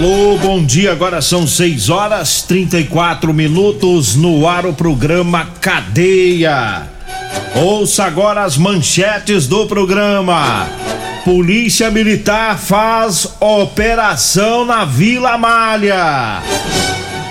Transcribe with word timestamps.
Alô, 0.00 0.38
bom 0.38 0.64
dia. 0.64 0.92
Agora 0.92 1.20
são 1.20 1.46
6 1.46 1.90
horas 1.90 2.40
34 2.40 3.34
minutos 3.34 4.16
no 4.16 4.48
ar 4.48 4.64
o 4.64 4.72
programa 4.72 5.50
Cadeia. 5.60 6.88
Ouça 7.54 8.04
agora 8.04 8.42
as 8.42 8.56
manchetes 8.56 9.46
do 9.46 9.66
programa. 9.66 10.66
Polícia 11.22 11.90
Militar 11.90 12.58
faz 12.58 13.28
operação 13.40 14.64
na 14.64 14.86
Vila 14.86 15.36
Malha. 15.36 16.40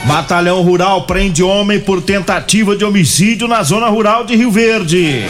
Batalhão 0.05 0.61
Rural 0.61 1.07
prende 1.07 1.41
homem 1.41 1.79
por 1.79 2.03
tentativa 2.03 2.75
de 2.75 2.85
homicídio 2.85 3.47
na 3.47 3.63
zona 3.63 3.87
rural 3.87 4.23
de 4.23 4.35
Rio 4.35 4.51
Verde. 4.51 5.25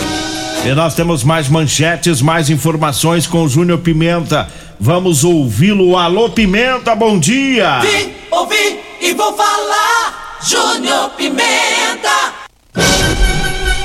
E 0.66 0.74
nós 0.74 0.94
temos 0.94 1.24
mais 1.24 1.48
manchetes, 1.48 2.22
mais 2.22 2.50
informações 2.50 3.26
com 3.26 3.44
o 3.44 3.50
Júnior 3.50 3.80
Pimenta. 3.80 4.48
Vamos 4.80 5.24
ouvi-lo. 5.24 5.98
Alô, 5.98 6.30
Pimenta, 6.30 6.94
bom 6.96 7.18
dia! 7.18 7.80
Vim, 7.80 8.12
ouvi 8.30 8.80
e 9.02 9.14
vou 9.14 9.34
falar, 9.36 10.38
Júnior 10.46 11.12
Pimenta! 11.12 12.34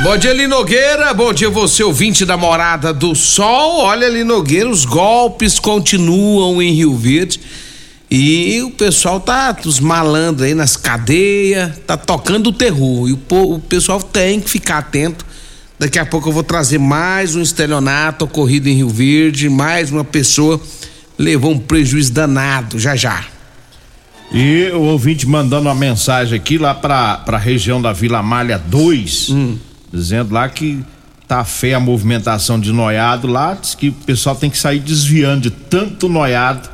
Bom 0.03 0.19
dia, 0.19 0.35
Linogueira. 0.35 1.15
Bom 1.15 1.33
dia, 1.33 1.49
você 1.49 1.83
ouvinte 1.83 2.27
da 2.27 2.37
Morada 2.37 2.93
do 2.93 3.15
Sol. 3.15 3.79
Olha, 3.79 4.09
Linogueira, 4.09 4.69
os 4.69 4.85
golpes 4.85 5.59
continuam 5.59 6.61
em 6.61 6.73
Rio 6.73 6.95
Verde. 6.97 7.41
E 8.11 8.61
o 8.63 8.71
pessoal 8.71 9.19
tá, 9.21 9.57
os 9.65 9.81
malandros 9.81 10.47
aí 10.47 10.55
nas 10.55 10.77
cadeias, 10.77 11.73
tá 11.87 11.97
tocando 11.97 12.49
o 12.49 12.53
terror. 12.53 13.09
E 13.09 13.13
o, 13.13 13.19
o 13.55 13.59
pessoal 13.61 14.03
tem 14.03 14.41
que 14.41 14.51
ficar 14.51 14.79
atento. 14.79 15.25
Daqui 15.85 15.99
a 15.99 16.07
pouco 16.07 16.31
eu 16.31 16.33
vou 16.33 16.43
trazer 16.43 16.79
mais 16.79 17.37
um 17.37 17.43
estelionato 17.43 18.25
ocorrido 18.25 18.71
em 18.71 18.73
Rio 18.77 18.89
Verde, 18.89 19.51
mais 19.51 19.93
uma 19.93 20.03
pessoa 20.03 20.59
levou 21.19 21.51
um 21.53 21.59
prejuízo 21.59 22.11
danado, 22.11 22.79
já 22.79 22.97
já. 22.97 23.23
E 24.33 24.71
o 24.73 24.81
ouvinte 24.81 25.29
mandando 25.29 25.69
uma 25.69 25.75
mensagem 25.75 26.39
aqui 26.39 26.57
lá 26.57 26.75
pra, 26.75 27.19
pra 27.19 27.37
região 27.37 27.83
da 27.83 27.93
Vila 27.93 28.23
Malha 28.23 28.59
2, 28.59 29.29
Hum. 29.29 29.59
dizendo 29.93 30.33
lá 30.33 30.49
que 30.49 30.83
tá 31.29 31.45
feia 31.45 31.77
a 31.77 31.81
movimentação 31.81 32.59
de 32.59 32.73
noiado 32.73 33.27
lá, 33.27 33.53
diz 33.53 33.75
que 33.75 33.91
o 33.91 33.93
pessoal 33.93 34.35
tem 34.35 34.49
que 34.49 34.57
sair 34.57 34.81
desviando 34.81 35.43
de 35.43 35.51
tanto 35.51 36.09
noiado. 36.09 36.67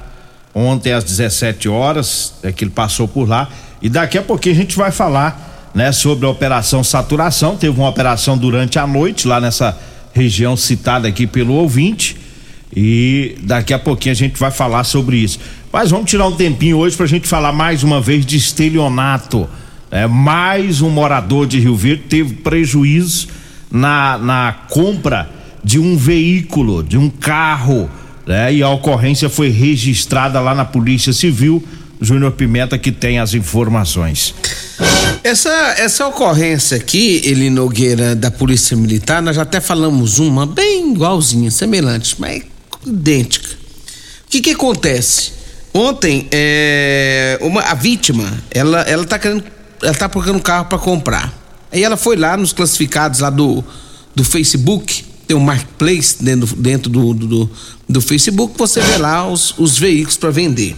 Ontem 0.54 0.92
às 0.92 1.02
17 1.02 1.68
horas 1.68 2.34
é 2.44 2.52
que 2.52 2.62
ele 2.62 2.70
passou 2.70 3.08
por 3.08 3.28
lá. 3.28 3.48
E 3.82 3.88
daqui 3.88 4.16
a 4.16 4.22
pouquinho 4.22 4.54
a 4.54 4.58
gente 4.58 4.76
vai 4.76 4.92
falar, 4.92 5.49
né, 5.74 5.92
sobre 5.92 6.26
a 6.26 6.28
operação 6.28 6.82
saturação. 6.82 7.56
Teve 7.56 7.78
uma 7.78 7.88
operação 7.88 8.36
durante 8.36 8.78
a 8.78 8.86
noite 8.86 9.26
lá 9.26 9.40
nessa 9.40 9.78
região 10.12 10.56
citada 10.56 11.08
aqui 11.08 11.26
pelo 11.26 11.54
ouvinte. 11.54 12.16
E 12.74 13.36
daqui 13.42 13.74
a 13.74 13.78
pouquinho 13.78 14.12
a 14.12 14.16
gente 14.16 14.38
vai 14.38 14.50
falar 14.50 14.84
sobre 14.84 15.16
isso. 15.16 15.38
Mas 15.72 15.90
vamos 15.90 16.08
tirar 16.08 16.26
um 16.26 16.36
tempinho 16.36 16.76
hoje 16.78 16.96
pra 16.96 17.06
gente 17.06 17.26
falar 17.26 17.52
mais 17.52 17.82
uma 17.82 18.00
vez 18.00 18.24
de 18.24 18.36
estelionato. 18.36 19.48
É, 19.90 20.06
mais 20.06 20.80
um 20.80 20.88
morador 20.88 21.46
de 21.46 21.58
Rio 21.58 21.74
Verde 21.74 22.04
teve 22.08 22.34
prejuízo 22.34 23.28
na, 23.70 24.16
na 24.18 24.52
compra 24.68 25.28
de 25.64 25.80
um 25.80 25.96
veículo, 25.96 26.82
de 26.82 26.96
um 26.96 27.10
carro, 27.10 27.90
né? 28.26 28.54
E 28.54 28.62
a 28.62 28.68
ocorrência 28.68 29.28
foi 29.28 29.48
registrada 29.48 30.40
lá 30.40 30.54
na 30.54 30.64
Polícia 30.64 31.12
Civil. 31.12 31.64
Júnior 32.00 32.32
Pimenta 32.32 32.78
que 32.78 32.90
tem 32.90 33.18
as 33.18 33.34
informações. 33.34 34.34
Essa, 35.22 35.50
essa 35.76 36.06
ocorrência 36.06 36.78
aqui, 36.78 37.20
Eli 37.24 37.50
Nogueira, 37.50 38.16
da 38.16 38.30
Polícia 38.30 38.76
Militar, 38.76 39.20
nós 39.20 39.36
já 39.36 39.42
até 39.42 39.60
falamos 39.60 40.18
uma 40.18 40.46
bem 40.46 40.92
igualzinha, 40.92 41.50
semelhante, 41.50 42.16
mas 42.18 42.42
idêntica. 42.86 43.48
O 44.26 44.30
que 44.30 44.40
que 44.40 44.50
acontece? 44.50 45.32
Ontem, 45.74 46.26
é, 46.32 47.38
uma, 47.42 47.60
a 47.60 47.74
vítima, 47.74 48.32
ela, 48.50 48.80
ela 48.82 49.04
tá 49.04 49.18
querendo, 49.18 49.44
ela 49.82 49.94
tá 49.94 50.08
procurando 50.08 50.36
um 50.36 50.42
carro 50.42 50.64
para 50.64 50.78
comprar. 50.78 51.38
Aí 51.70 51.84
ela 51.84 51.96
foi 51.96 52.16
lá 52.16 52.36
nos 52.36 52.52
classificados 52.52 53.20
lá 53.20 53.28
do, 53.28 53.62
do 54.14 54.24
Facebook, 54.24 55.04
tem 55.28 55.36
um 55.36 55.40
marketplace 55.40 56.16
dentro, 56.18 56.56
dentro 56.56 56.90
do, 56.90 57.14
do, 57.14 57.26
do, 57.26 57.50
do 57.88 58.00
Facebook, 58.00 58.54
você 58.56 58.80
vê 58.80 58.96
lá 58.96 59.28
os, 59.28 59.54
os 59.58 59.78
veículos 59.78 60.16
para 60.16 60.30
vender. 60.30 60.74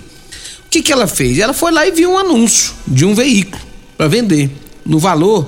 Que 0.73 0.81
que 0.81 0.91
ela 0.91 1.07
fez? 1.07 1.39
Ela 1.39 1.53
foi 1.53 1.71
lá 1.71 1.87
e 1.87 1.91
viu 1.91 2.13
um 2.13 2.19
anúncio 2.19 2.73
de 2.89 3.05
um 3.05 3.15
veículo 3.15 3.63
para 3.95 4.09
vender 4.09 4.51
no 4.87 4.99
valor 4.99 5.47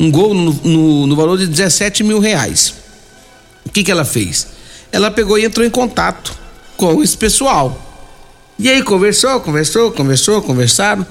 um 0.00 0.10
gol 0.10 0.32
no, 0.32 0.50
no, 0.64 1.06
no 1.08 1.14
valor 1.14 1.36
de 1.36 1.46
17 1.46 2.02
mil 2.02 2.18
reais. 2.18 2.72
O 3.66 3.68
que 3.68 3.84
que 3.84 3.90
ela 3.90 4.06
fez? 4.06 4.46
Ela 4.90 5.10
pegou 5.10 5.38
e 5.38 5.44
entrou 5.44 5.66
em 5.66 5.68
contato 5.68 6.34
com 6.74 7.02
esse 7.02 7.14
pessoal. 7.14 7.78
E 8.58 8.70
aí 8.70 8.82
conversou, 8.82 9.38
conversou, 9.40 9.92
conversou, 9.92 10.40
conversaram 10.40 11.06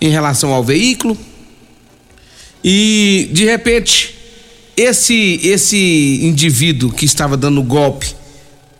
em 0.00 0.10
relação 0.10 0.52
ao 0.52 0.64
veículo. 0.64 1.16
E 2.64 3.30
de 3.32 3.44
repente 3.44 4.18
esse 4.76 5.38
esse 5.44 6.18
indivíduo 6.24 6.90
que 6.90 7.04
estava 7.04 7.36
dando 7.36 7.62
golpe 7.62 8.16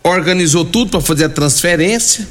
organizou 0.03 0.65
tudo 0.65 0.91
para 0.91 0.99
fazer 0.99 1.23
a 1.23 1.29
transferência, 1.29 2.27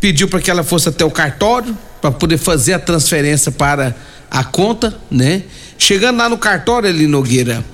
pediu 0.00 0.28
para 0.28 0.40
que 0.40 0.50
ela 0.50 0.62
fosse 0.62 0.88
até 0.88 1.04
o 1.04 1.10
cartório 1.10 1.76
para 2.00 2.10
poder 2.12 2.38
fazer 2.38 2.72
a 2.74 2.78
transferência 2.78 3.50
para 3.50 3.94
a 4.30 4.44
conta, 4.44 4.96
né? 5.10 5.42
Chegando 5.76 6.18
lá 6.18 6.28
no 6.28 6.38
cartório, 6.38 6.88
ali 6.88 7.06
Nogueira, 7.06 7.64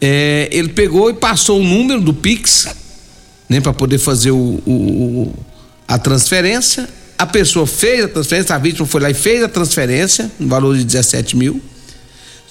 é, 0.00 0.48
ele 0.52 0.68
pegou 0.70 1.10
e 1.10 1.14
passou 1.14 1.60
o 1.60 1.64
número 1.64 2.00
do 2.00 2.14
Pix, 2.14 2.68
né, 3.48 3.60
para 3.60 3.72
poder 3.72 3.98
fazer 3.98 4.30
o, 4.30 4.36
o- 4.66 5.34
a 5.86 5.98
transferência. 5.98 6.88
A 7.18 7.26
pessoa 7.26 7.66
fez 7.66 8.04
a 8.04 8.08
transferência, 8.08 8.54
a 8.54 8.58
vítima 8.58 8.86
foi 8.86 9.00
lá 9.00 9.10
e 9.10 9.14
fez 9.14 9.42
a 9.42 9.48
transferência, 9.48 10.30
no 10.38 10.46
valor 10.48 10.76
de 10.76 10.84
17 10.84 11.36
mil. 11.36 11.60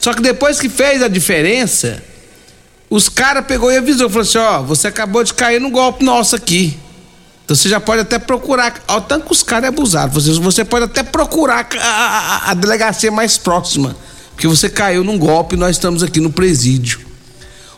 Só 0.01 0.13
que 0.13 0.21
depois 0.21 0.59
que 0.59 0.67
fez 0.69 1.01
a 1.01 1.07
diferença, 1.07 2.03
os 2.89 3.07
caras 3.09 3.45
pegou 3.45 3.71
e 3.71 3.77
avisou, 3.77 4.09
falou 4.09 4.23
assim, 4.23 4.37
ó, 4.39 4.61
você 4.61 4.87
acabou 4.87 5.23
de 5.23 5.33
cair 5.33 5.61
no 5.61 5.69
golpe 5.69 6.03
nosso 6.03 6.35
aqui. 6.35 6.77
Então 7.47 7.55
você 7.55 7.69
já 7.69 7.79
pode 7.79 8.01
até 8.01 8.19
procurar, 8.19 8.83
ó, 8.89 8.99
tanto 8.99 9.25
que 9.27 9.31
os 9.31 9.41
caras 9.41 9.63
é 9.63 9.67
abusado, 9.69 10.11
você, 10.13 10.33
você 10.33 10.65
pode 10.65 10.83
até 10.83 11.01
procurar 11.01 11.65
a, 11.79 11.87
a- 11.87 12.51
a 12.51 12.53
delegacia 12.53 13.09
mais 13.09 13.37
próxima, 13.37 13.95
porque 14.35 14.49
você 14.49 14.67
caiu 14.67 15.01
num 15.01 15.17
golpe 15.17 15.55
e 15.55 15.57
nós 15.57 15.77
estamos 15.77 16.03
aqui 16.03 16.19
no 16.19 16.29
presídio. 16.29 16.99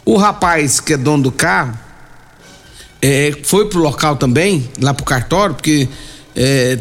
O 0.04 0.18
rapaz 0.18 0.80
que 0.80 0.94
é 0.94 0.98
dono 0.98 1.22
do 1.22 1.32
carro 1.32 1.78
é, 3.00 3.32
foi 3.44 3.70
pro 3.70 3.80
local 3.80 4.16
também, 4.16 4.68
lá 4.82 4.92
pro 4.92 5.06
cartório, 5.06 5.54
porque 5.54 5.88
é, 6.36 6.80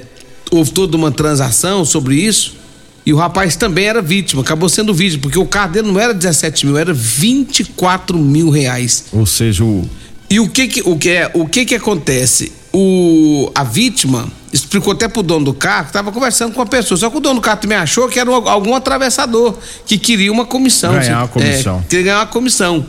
houve 0.51 0.71
toda 0.73 0.97
uma 0.97 1.11
transação 1.13 1.85
sobre 1.85 2.15
isso. 2.17 2.57
E 3.05 3.13
o 3.13 3.17
rapaz 3.19 3.55
também 3.55 3.87
era 3.87 4.01
vítima, 4.01 4.41
acabou 4.41 4.69
sendo 4.69 4.95
vítima, 4.95 5.23
porque 5.23 5.39
o 5.39 5.47
carro 5.47 5.73
dele 5.73 5.89
não 5.93 6.01
era 6.01 6.15
17 6.15 6.65
mil, 6.67 6.79
era 6.79 6.95
24 6.95 8.19
mil 8.19 8.49
reais. 8.49 9.05
Ou 9.13 9.27
seja, 9.27 9.63
o. 9.63 9.87
E 10.31 10.41
o 10.41 10.49
que 10.49 10.69
que, 10.69 10.83
o 10.89 10.97
que, 10.99 11.09
é, 11.11 11.31
o 11.35 11.47
que 11.47 11.65
que 11.65 11.75
acontece? 11.75 12.53
O, 12.81 13.51
a 13.57 13.65
vítima 13.65 14.29
explicou 14.53 14.93
até 14.93 15.09
pro 15.09 15.21
dono 15.21 15.47
do 15.47 15.53
carro 15.53 15.85
que 15.87 15.89
estava 15.91 16.13
conversando 16.13 16.53
com 16.55 16.61
uma 16.61 16.67
pessoa. 16.67 16.97
Só 16.97 17.11
que 17.11 17.17
o 17.17 17.21
dono 17.21 17.37
do 17.37 17.41
carro 17.41 17.59
também 17.61 17.77
achou 17.77 18.09
que 18.09 18.21
era 18.21 18.31
um- 18.31 18.49
algum 18.49 18.73
atravessador 18.73 19.57
que 19.85 19.99
queria 19.99 20.31
uma 20.31 20.47
comissão. 20.47 20.91
Ganhar 20.93 21.03
assim, 21.03 21.13
uma 21.13 21.27
comissão. 21.29 21.79
É, 21.85 21.89
queria 21.89 22.05
ganhar 22.05 22.19
uma 22.21 22.27
comissão. 22.27 22.87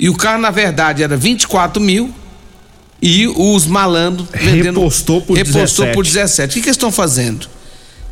E 0.00 0.08
o 0.08 0.16
carro, 0.16 0.40
na 0.40 0.50
verdade, 0.50 1.00
era 1.04 1.16
24 1.16 1.80
mil. 1.80 2.12
E 3.00 3.28
os 3.28 3.66
malandros 3.66 4.26
vendendo. 4.32 4.80
Repostou 4.80 5.20
por 5.20 5.36
repostou 5.36 5.84
17. 5.86 5.94
por 5.94 6.04
17. 6.04 6.50
O 6.50 6.54
que, 6.54 6.60
que 6.62 6.68
eles 6.68 6.76
estão 6.76 6.90
fazendo? 6.90 7.46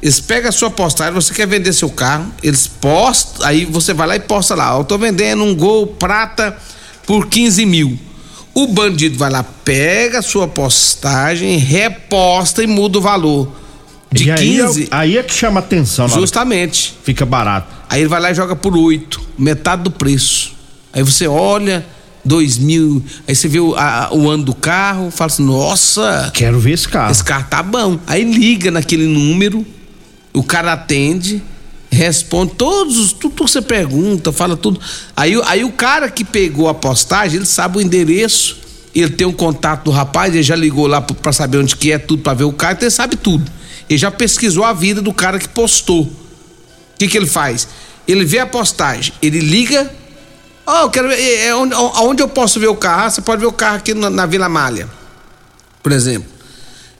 Eles 0.01 0.21
pegam 0.21 0.49
a 0.49 0.53
sua 0.53 0.71
postagem, 0.71 1.13
você 1.13 1.35
quer 1.35 1.47
vender 1.49 1.73
seu 1.73 1.91
carro, 1.91 2.27
eles 2.45 2.67
postam, 2.69 3.45
aí 3.47 3.65
você 3.65 3.93
vai 3.93 4.07
lá 4.07 4.15
e 4.17 4.21
posta 4.21 4.55
lá. 4.55 4.77
Eu 4.79 4.85
tô 4.85 4.97
vendendo 4.97 5.43
um 5.45 5.55
gol 5.55 5.87
prata 5.89 6.57
por 7.07 7.27
15 7.27 7.67
mil. 7.67 7.99
O 8.55 8.67
bandido 8.67 9.17
vai 9.17 9.31
lá, 9.31 9.43
pega 9.43 10.19
a 10.19 10.23
sua 10.23 10.49
postagem, 10.49 11.57
reposta 11.59 12.63
e 12.63 12.67
muda 12.67 12.99
o 12.99 13.01
valor. 13.01 13.51
De 14.13 14.25
e 14.25 14.31
aí, 14.33 14.39
15, 14.59 14.85
é, 14.85 14.87
aí 14.91 15.17
é 15.19 15.23
que 15.23 15.33
chama 15.33 15.61
atenção, 15.61 16.09
justamente. 16.09 16.95
fica 17.05 17.25
barato. 17.25 17.73
Aí 17.89 18.01
ele 18.01 18.09
vai 18.09 18.21
lá 18.21 18.31
e 18.31 18.35
joga 18.35 18.57
por 18.57 18.77
8, 18.77 19.21
metade 19.39 19.83
do 19.85 19.91
preço. 19.91 20.53
Aí 20.93 21.03
você 21.05 21.29
olha, 21.29 21.87
2 22.25 22.59
mil, 22.59 23.03
aí 23.29 23.35
você 23.37 23.47
vê 23.47 23.61
o, 23.61 23.75
a- 23.77 24.09
o 24.13 24.29
ano 24.29 24.43
do 24.43 24.55
carro, 24.55 25.13
fala 25.13 25.31
assim, 25.31 25.45
nossa, 25.45 26.29
Quero 26.35 26.59
ver 26.59 26.73
esse 26.73 26.89
carro. 26.89 27.13
esse 27.13 27.23
carro 27.23 27.47
tá 27.49 27.63
bom. 27.63 28.01
Aí 28.07 28.25
liga 28.25 28.71
naquele 28.73 29.07
número, 29.07 29.65
o 30.35 30.43
cara 30.43 30.73
atende, 30.73 31.41
responde 31.91 32.53
todos 32.55 32.97
os, 32.99 33.13
tudo 33.13 33.35
que 33.35 33.43
você 33.43 33.61
pergunta, 33.61 34.33
fala 34.33 34.57
tudo. 34.57 34.81
Aí, 35.17 35.37
o- 35.37 35.43
aí 35.45 35.65
o 35.65 35.73
cara 35.73 36.09
que 36.11 36.25
pegou 36.25 36.69
a 36.69 36.75
postagem, 36.75 37.37
ele 37.39 37.47
sabe 37.47 37.79
o 37.79 37.81
endereço, 37.81 38.59
ele 38.95 39.11
tem 39.11 39.27
um 39.27 39.33
contato 39.33 39.85
do 39.85 39.91
rapaz, 39.91 40.33
ele 40.35 40.43
já 40.43 40.55
ligou 40.57 40.87
lá 40.87 41.01
pra 41.01 41.33
saber 41.33 41.59
onde 41.59 41.75
que 41.77 41.91
é 41.93 41.99
tudo, 41.99 42.23
pra 42.23 42.35
ver 42.35 42.45
o 42.45 42.53
cara, 42.53 42.75
então 42.75 42.87
ele 42.87 42.91
sabe 42.95 43.17
tudo. 43.17 43.51
Ele 43.89 43.99
já 43.99 44.11
pesquisou 44.11 44.65
a 44.65 44.73
vida 44.73 45.03
do 45.03 45.13
cara 45.13 45.39
que 45.39 45.49
postou. 45.49 46.03
O 46.03 46.11
que, 46.99 47.09
que 47.09 47.17
ele 47.17 47.27
faz? 47.27 47.67
Ele 48.07 48.25
vê 48.25 48.39
a 48.39 48.47
postagem, 48.47 49.13
ele 49.21 49.41
liga. 49.41 49.91
Ó, 50.67 50.83
eu 50.83 50.91
quero 50.91 51.09
ver. 51.09 51.19
é, 51.21 51.47
é 51.49 51.55
onde, 51.57 51.75
aonde 51.75 52.23
eu 52.23 52.29
posso 52.29 52.61
ver 52.61 52.69
o 52.69 52.77
carro? 52.77 53.07
Ah, 53.07 53.11
você 53.11 53.21
pode 53.21 53.41
ver 53.41 53.47
o 53.47 53.53
carro 53.53 53.77
aqui 53.77 53.95
na, 53.95 54.09
na 54.09 54.27
Vila 54.27 54.49
Malha, 54.49 54.89
por 55.83 55.91
exemplo. 55.93 56.29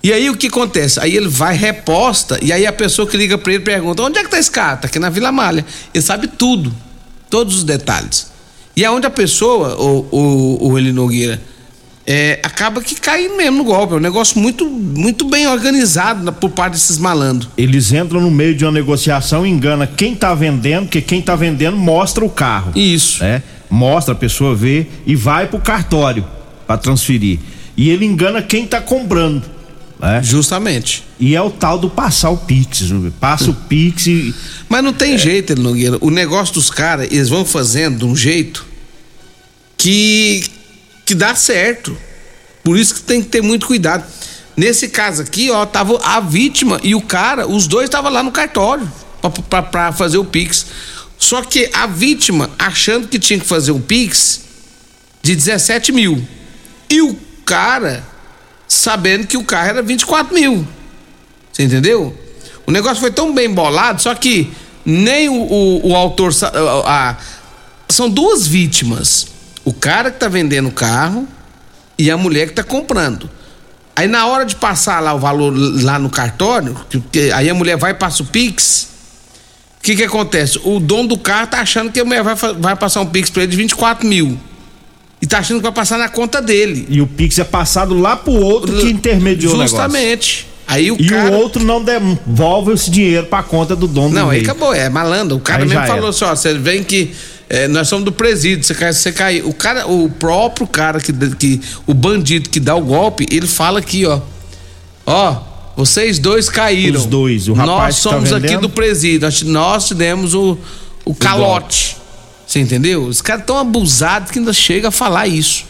E 0.03 0.13
aí 0.13 0.31
o 0.31 0.37
que 0.37 0.47
acontece? 0.47 0.99
Aí 0.99 1.15
ele 1.15 1.29
vai, 1.29 1.55
reposta, 1.55 2.39
e 2.43 2.53
aí 2.53 2.67
a 2.67 2.73
pessoa 2.73 3.07
que 3.07 3.17
liga 3.17 3.37
pra 3.37 3.53
ele 3.53 3.63
pergunta: 3.63 4.03
onde 4.03 4.19
é 4.19 4.25
que 4.25 4.31
tá 4.31 4.39
esse 4.39 4.51
carro? 4.51 4.81
Tá 4.81 4.87
aqui 4.87 4.99
na 4.99 5.11
Vila 5.11 5.31
Malha. 5.31 5.65
Ele 5.93 6.03
sabe 6.03 6.27
tudo, 6.27 6.73
todos 7.29 7.57
os 7.59 7.65
detalhes. 7.65 8.31
E 8.77 8.85
aonde 8.85 9.07
a 9.07 9.11
pessoa, 9.11 9.77
o, 9.79 10.07
o, 10.11 10.69
o 10.71 10.79
Eli 10.79 10.93
Nogueira, 10.93 11.41
é, 12.07 12.41
acaba 12.43 12.81
que 12.81 12.95
cai 12.95 13.29
mesmo 13.29 13.59
no 13.59 13.65
golpe. 13.65 13.93
É 13.93 13.97
um 13.97 14.01
negócio 14.01 14.41
muito, 14.41 14.65
muito 14.67 15.29
bem 15.29 15.47
organizado 15.47 16.25
na- 16.25 16.33
por 16.33 16.49
parte 16.51 16.73
desses 16.73 16.97
malandros. 16.97 17.51
Eles 17.59 17.93
entram 17.93 18.23
no 18.23 18.31
meio 18.31 18.55
de 18.55 18.65
uma 18.65 18.73
negociação 18.73 19.47
e 19.47 19.51
engana 19.51 19.87
quem 19.87 20.15
tá 20.15 20.33
vendendo, 20.35 20.85
porque 20.85 21.03
quem 21.03 21.21
tá 21.21 21.37
vendendo 21.37 21.77
mostra 21.77 22.25
o 22.25 22.31
carro. 22.31 22.73
Isso. 22.75 23.23
né? 23.23 23.43
Mostra, 23.69 24.15
a 24.15 24.17
pessoa 24.17 24.55
vê 24.55 24.87
e 25.07 25.15
vai 25.15 25.47
pro 25.47 25.59
cartório 25.61 26.27
para 26.67 26.79
transferir. 26.79 27.39
E 27.77 27.91
ele 27.91 28.07
engana 28.07 28.41
quem 28.41 28.67
tá 28.67 28.81
comprando. 28.81 29.43
Né? 30.01 30.23
Justamente. 30.23 31.05
E 31.19 31.37
é 31.37 31.43
o 31.43 31.51
tal 31.51 31.79
do 31.79 31.91
passar 31.91 32.31
o 32.31 32.37
Pix. 32.39 32.85
Passa 33.21 33.51
o 33.51 33.55
Pix 33.55 34.07
e. 34.07 34.35
Mas 34.69 34.83
não 34.83 34.93
tem 34.93 35.19
jeito, 35.19 35.53
Eli 35.53 35.63
Nogueira. 35.63 35.99
O 36.01 36.11
negócio 36.11 36.55
dos 36.55 36.71
caras, 36.71 37.07
eles 37.11 37.29
vão 37.29 37.45
fazendo 37.45 37.99
de 37.99 38.05
um 38.07 38.17
jeito 38.17 38.65
que, 39.77 40.45
que 41.05 41.15
dá 41.15 41.35
certo. 41.35 41.97
Por 42.65 42.79
isso 42.79 42.95
que 42.95 43.03
tem 43.03 43.23
que 43.23 43.29
ter 43.29 43.43
muito 43.43 43.67
cuidado. 43.67 44.05
Nesse 44.57 44.89
caso 44.89 45.23
aqui, 45.23 45.51
ó, 45.51 45.65
tava 45.67 45.99
a 46.03 46.21
vítima 46.21 46.81
e 46.83 46.95
o 46.95 47.01
cara, 47.01 47.47
os 47.47 47.67
dois 47.67 47.85
estavam 47.85 48.11
lá 48.11 48.23
no 48.23 48.33
cartório 48.33 48.91
pra 49.71 49.93
fazer 49.93 50.19
o 50.19 50.25
Pix. 50.25 50.67
Só 51.19 51.43
que 51.43 51.69
a 51.73 51.87
vítima, 51.87 52.51
achando 52.59 53.07
que 53.07 53.19
tinha 53.19 53.39
que 53.39 53.47
fazer 53.47 53.73
um 53.73 53.81
Pix 53.81 54.41
de 55.23 55.37
17 55.37 55.93
mil. 55.93 56.27
E 56.89 57.03
o 57.03 57.17
cara, 57.45 58.07
sabendo 58.75 59.27
que 59.27 59.37
o 59.37 59.45
carro 59.45 59.69
era 59.71 59.83
24 59.83 60.33
mil. 60.35 60.67
Você 61.53 61.65
entendeu? 61.65 62.17
O 62.67 62.71
negócio 62.71 63.01
foi 63.01 63.11
tão 63.11 63.35
bem 63.35 63.51
bolado, 63.53 64.01
só 64.01 64.15
que 64.15 64.51
nem 64.85 65.29
o, 65.29 65.35
o, 65.35 65.89
o 65.91 65.97
autor. 65.97 66.33
a- 66.43 67.11
a- 67.11 67.17
são 67.89 68.09
duas 68.09 68.47
vítimas. 68.47 69.27
O 69.65 69.73
cara 69.75 70.11
que 70.11 70.19
tá 70.21 70.29
vendendo 70.29 70.69
o 70.69 70.73
carro 70.73 71.27
e 71.99 72.11
a 72.11 72.17
mulher 72.17 72.47
que 72.49 72.55
tá 72.55 72.63
comprando. 72.63 73.29
Aí 73.97 74.07
na 74.07 74.27
hora 74.27 74.47
de 74.47 74.55
passar 74.55 75.01
lá 75.01 75.13
o 75.13 75.19
valor 75.19 75.53
lá 75.83 75.99
no 75.99 76.09
cartório, 76.09 76.77
que- 77.11 77.33
aí 77.33 77.51
a 77.51 77.55
mulher 77.55 77.77
vai 77.77 77.91
e 77.91 77.95
passa 77.95 78.23
o 78.23 78.27
Pix. 78.27 78.89
O 79.79 79.83
que 79.83 79.97
que 79.97 80.05
acontece? 80.05 80.61
O 80.63 80.79
dono 80.79 81.09
do 81.09 81.19
carro 81.19 81.49
tá 81.49 81.61
achando 81.61 81.91
que 81.91 81.99
a 81.99 82.05
mulher 82.05 82.23
vai, 82.23 82.35
vai 82.37 82.77
passar 82.77 83.01
um 83.01 83.07
Pix 83.07 83.29
pra 83.31 83.43
ele 83.43 83.51
de 83.51 83.57
24 83.57 84.07
mil. 84.07 84.39
E 85.23 85.27
tá 85.27 85.39
achando 85.39 85.59
que 85.59 85.63
vai 85.65 85.73
passar 85.73 85.99
na 85.99 86.09
conta 86.09 86.41
dele. 86.41 86.87
E 86.89 87.01
o 87.01 87.07
Pix 87.07 87.39
é 87.39 87.45
passado 87.45 87.95
lá 87.99 88.17
pro 88.17 88.33
outro 88.33 88.75
que 88.81 88.89
intermediou 88.91 89.53
o 89.55 89.57
negócio. 89.59 89.77
Justamente. 89.77 90.47
Aí 90.67 90.91
o 90.91 90.97
E 91.01 91.09
cara... 91.09 91.31
o 91.31 91.35
outro 91.35 91.63
não 91.65 91.83
devolve 91.83 92.73
esse 92.73 92.91
dinheiro 92.91 93.27
pra 93.27 93.43
conta 93.43 93.75
do 93.75 93.87
dono 93.89 94.15
Não, 94.15 94.27
do 94.27 94.31
aí 94.31 94.41
acabou, 94.41 94.73
é 94.73 94.89
malandro. 94.89 95.37
O 95.37 95.41
cara 95.41 95.63
Aí 95.65 95.69
mesmo 95.69 95.85
falou 95.85 95.99
era. 96.05 96.09
assim: 96.11 96.25
ó, 96.25 96.35
você 96.35 96.55
vem 96.55 96.83
que 96.85 97.13
é, 97.49 97.67
nós 97.67 97.89
somos 97.89 98.05
do 98.05 98.13
presídio, 98.13 98.63
você 98.65 98.75
cai, 98.75 98.93
você 98.93 99.13
cai. 99.13 99.43
O 99.43 99.53
cara, 99.53 99.87
o 99.89 100.09
próprio 100.09 100.67
cara 100.67 101.01
que, 101.01 101.13
que. 101.35 101.61
O 101.87 101.93
bandido 101.93 102.49
que 102.49 102.61
dá 102.61 102.75
o 102.77 102.81
golpe, 102.81 103.27
ele 103.31 103.49
fala 103.49 103.81
aqui, 103.81 104.07
ó. 104.07 104.21
Ó, 105.05 105.37
vocês 105.77 106.19
dois 106.21 106.49
caíram. 106.49 107.01
Os 107.01 107.07
dois, 107.07 107.49
o 107.49 107.53
rapaz 107.53 107.69
Nós 107.97 108.03
tá 108.03 108.11
somos 108.11 108.33
aqui 108.33 108.43
vendendo. 108.47 108.61
do 108.63 108.69
presídio, 108.71 109.23
nós, 109.23 109.43
nós 109.43 109.89
te 109.89 109.95
demos 109.95 110.35
o, 110.35 110.57
o 111.05 111.13
calote. 111.15 111.97
Você 112.51 112.59
entendeu? 112.59 113.05
Os 113.05 113.23
caras 113.23 113.45
tão 113.47 113.57
abusados 113.57 114.33
que 114.33 114.41
ainda 114.41 114.53
chega 114.53 114.89
a 114.89 114.91
falar 114.91 115.29
isso. 115.29 115.65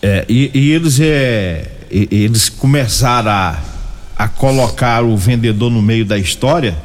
É, 0.00 0.24
e, 0.28 0.48
e 0.54 0.70
eles 0.70 1.00
é, 1.00 1.66
e- 1.90 2.06
eles 2.08 2.48
começaram 2.48 3.28
a, 3.28 3.58
a 4.16 4.28
colocar 4.28 5.02
o 5.02 5.16
vendedor 5.16 5.72
no 5.72 5.82
meio 5.82 6.04
da 6.04 6.16
história, 6.16 6.76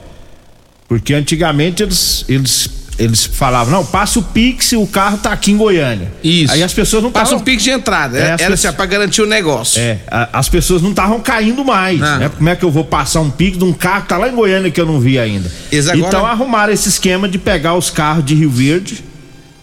porque 0.88 1.14
antigamente 1.14 1.84
eles 1.84 2.26
eles 2.28 2.70
eles 2.98 3.24
falavam, 3.26 3.72
não, 3.74 3.86
passa 3.86 4.18
o 4.18 4.24
Pix, 4.24 4.72
o 4.72 4.88
carro 4.88 5.18
tá 5.20 5.32
aqui 5.32 5.52
em 5.52 5.58
Goiânia. 5.58 6.12
Isso. 6.24 6.52
Aí 6.54 6.64
as 6.64 6.74
pessoas 6.74 7.04
não 7.04 7.12
Passa 7.12 7.26
estavam 7.26 7.42
um 7.42 7.46
pix 7.46 7.62
de 7.62 7.70
entrada. 7.70 8.18
É, 8.18 8.22
Era 8.22 8.34
as 8.36 8.42
era 8.42 8.52
pessoas- 8.52 8.66
assim, 8.70 8.76
pra 8.78 8.86
garantir 8.88 9.22
o 9.22 9.26
negócio. 9.28 9.80
É, 9.82 10.00
a- 10.10 10.30
as 10.40 10.48
pessoas 10.50 10.82
não 10.82 10.90
estavam 10.92 11.20
caindo 11.20 11.64
mais. 11.64 12.00
Não. 12.00 12.18
né? 12.20 12.30
Como 12.30 12.50
é 12.50 12.56
que 12.56 12.64
eu 12.66 12.72
vou 12.72 12.86
passar 12.86 13.20
um 13.20 13.30
pique 13.30 13.58
de 13.60 13.64
um 13.66 13.74
carro 13.74 14.04
que 14.04 14.08
tá 14.10 14.18
lá 14.18 14.28
em 14.30 14.34
Goiânia 14.34 14.72
que 14.72 14.80
eu 14.82 14.86
não 14.88 15.00
vi 15.00 15.20
ainda? 15.20 15.52
Agora- 15.72 15.98
Então 16.00 16.26
arrumaram 16.26 16.72
esse 16.74 16.88
esquema 16.90 17.28
de 17.30 17.38
pegar 17.38 17.76
os 17.76 17.90
carros 17.92 18.24
de 18.26 18.34
Rio 18.34 18.50
Verde, 18.50 19.04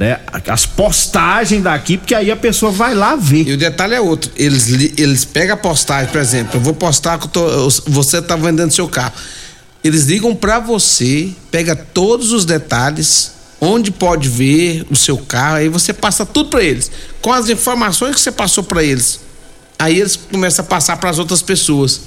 né? 0.03 0.19
As 0.49 0.67
postagens 0.67 1.63
daqui, 1.63 1.97
porque 1.97 2.15
aí 2.15 2.31
a 2.31 2.37
pessoa 2.37 2.73
vai 2.73 2.93
lá 2.93 3.15
ver. 3.15 3.47
E 3.49 3.53
o 3.53 3.57
detalhe 3.57 3.95
é 3.95 4.01
outro. 4.01 4.31
Eles, 4.37 4.69
eles 4.99 5.25
pegam 5.25 5.55
a 5.55 5.57
postagem, 5.57 6.11
por 6.11 6.21
exemplo, 6.21 6.57
eu 6.57 6.61
vou 6.61 6.75
postar 6.75 7.19
que 7.19 7.29
tô- 7.29 7.69
você 7.87 8.21
tá 8.21 8.35
vendendo 8.35 8.73
seu 8.73 8.89
carro. 8.89 9.13
Eles 9.85 10.05
ligam 10.05 10.35
pra 10.35 10.59
você, 10.59 11.31
pega 11.51 11.75
todos 11.77 12.33
os 12.33 12.45
detalhes, 12.45 13.33
onde 13.61 13.93
pode 13.93 14.29
ver 14.29 14.85
o 14.91 14.97
seu 14.97 15.17
carro, 15.19 15.57
aí 15.57 15.69
você 15.69 15.93
passa 15.93 16.27
tudo 16.27 16.51
pra 16.51 16.63
eles, 16.63 16.91
com 17.21 17.33
as 17.33 17.49
informações 17.49 18.15
que 18.17 18.21
você 18.21 18.33
passou 18.33 18.65
pra 18.65 18.83
eles. 18.83 19.21
Aí 19.79 20.01
eles 20.01 20.17
começam 20.17 20.65
a 20.65 20.69
passar 20.69 20.97
para 20.97 21.11
as 21.11 21.19
outras 21.19 21.43
pessoas. 21.43 22.01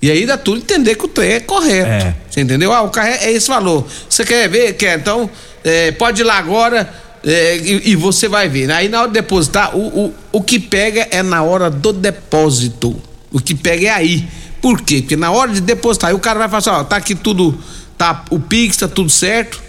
E 0.00 0.10
aí 0.10 0.26
dá 0.26 0.36
tudo 0.36 0.58
entender 0.58 0.94
que 0.96 1.04
o 1.06 1.08
trem 1.08 1.32
é 1.32 1.40
correto. 1.40 1.88
É. 1.90 2.14
Você 2.30 2.40
entendeu? 2.42 2.70
Ah, 2.72 2.82
o 2.82 2.90
carro 2.90 3.08
é, 3.08 3.24
é 3.26 3.32
esse 3.32 3.48
valor. 3.48 3.86
Você 4.08 4.24
quer 4.24 4.46
ver? 4.48 4.74
Quer? 4.74 4.98
Então, 4.98 5.30
é, 5.62 5.92
pode 5.92 6.20
ir 6.20 6.24
lá 6.24 6.36
agora 6.38 6.92
é, 7.24 7.56
e, 7.56 7.90
e 7.90 7.96
você 7.96 8.28
vai 8.28 8.48
ver. 8.48 8.70
Aí 8.70 8.88
na 8.88 9.00
hora 9.00 9.08
de 9.08 9.14
depositar, 9.14 9.74
o, 9.76 10.06
o, 10.06 10.14
o 10.32 10.42
que 10.42 10.58
pega 10.58 11.08
é 11.10 11.22
na 11.22 11.42
hora 11.42 11.70
do 11.70 11.92
depósito. 11.92 12.94
O 13.32 13.40
que 13.40 13.54
pega 13.54 13.86
é 13.86 13.90
aí. 13.90 14.28
Por 14.60 14.80
quê? 14.80 15.00
Porque 15.00 15.16
na 15.16 15.30
hora 15.30 15.52
de 15.52 15.60
depositar, 15.60 16.10
aí 16.10 16.16
o 16.16 16.18
cara 16.18 16.38
vai 16.38 16.48
falar 16.48 16.58
assim, 16.58 16.70
ó, 16.70 16.84
tá 16.84 16.96
aqui 16.96 17.14
tudo, 17.14 17.58
tá, 17.98 18.24
o 18.30 18.38
Pix 18.38 18.76
tá 18.76 18.88
tudo 18.88 19.10
certo. 19.10 19.62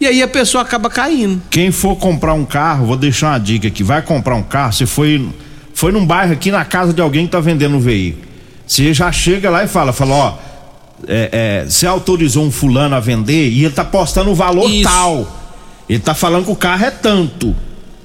E 0.00 0.06
aí 0.06 0.22
a 0.22 0.28
pessoa 0.28 0.62
acaba 0.62 0.88
caindo. 0.88 1.42
Quem 1.50 1.70
for 1.70 1.96
comprar 1.96 2.34
um 2.34 2.44
carro, 2.44 2.86
vou 2.86 2.96
deixar 2.96 3.32
uma 3.32 3.38
dica 3.38 3.68
aqui. 3.68 3.82
Vai 3.82 4.02
comprar 4.02 4.34
um 4.34 4.42
carro, 4.42 4.72
você 4.72 4.86
foi, 4.86 5.28
foi 5.74 5.92
num 5.92 6.06
bairro 6.06 6.32
aqui 6.32 6.50
na 6.50 6.64
casa 6.64 6.92
de 6.92 7.00
alguém 7.00 7.26
que 7.26 7.32
tá 7.32 7.40
vendendo 7.40 7.76
um 7.76 7.80
veículo. 7.80 8.24
Você 8.66 8.94
já 8.94 9.10
chega 9.12 9.50
lá 9.50 9.64
e 9.64 9.68
fala, 9.68 9.92
fala, 9.92 10.14
ó, 10.14 10.38
é, 11.06 11.28
é, 11.32 11.64
você 11.68 11.86
autorizou 11.86 12.44
um 12.44 12.50
fulano 12.50 12.94
a 12.94 13.00
vender 13.00 13.48
e 13.48 13.64
ele 13.64 13.74
tá 13.74 13.84
postando 13.84 14.30
o 14.30 14.34
valor 14.34 14.70
Isso. 14.70 14.84
tal. 14.84 15.39
Ele 15.90 15.98
tá 15.98 16.14
falando 16.14 16.44
que 16.44 16.52
o 16.52 16.56
carro 16.56 16.84
é 16.84 16.90
tanto. 16.92 17.54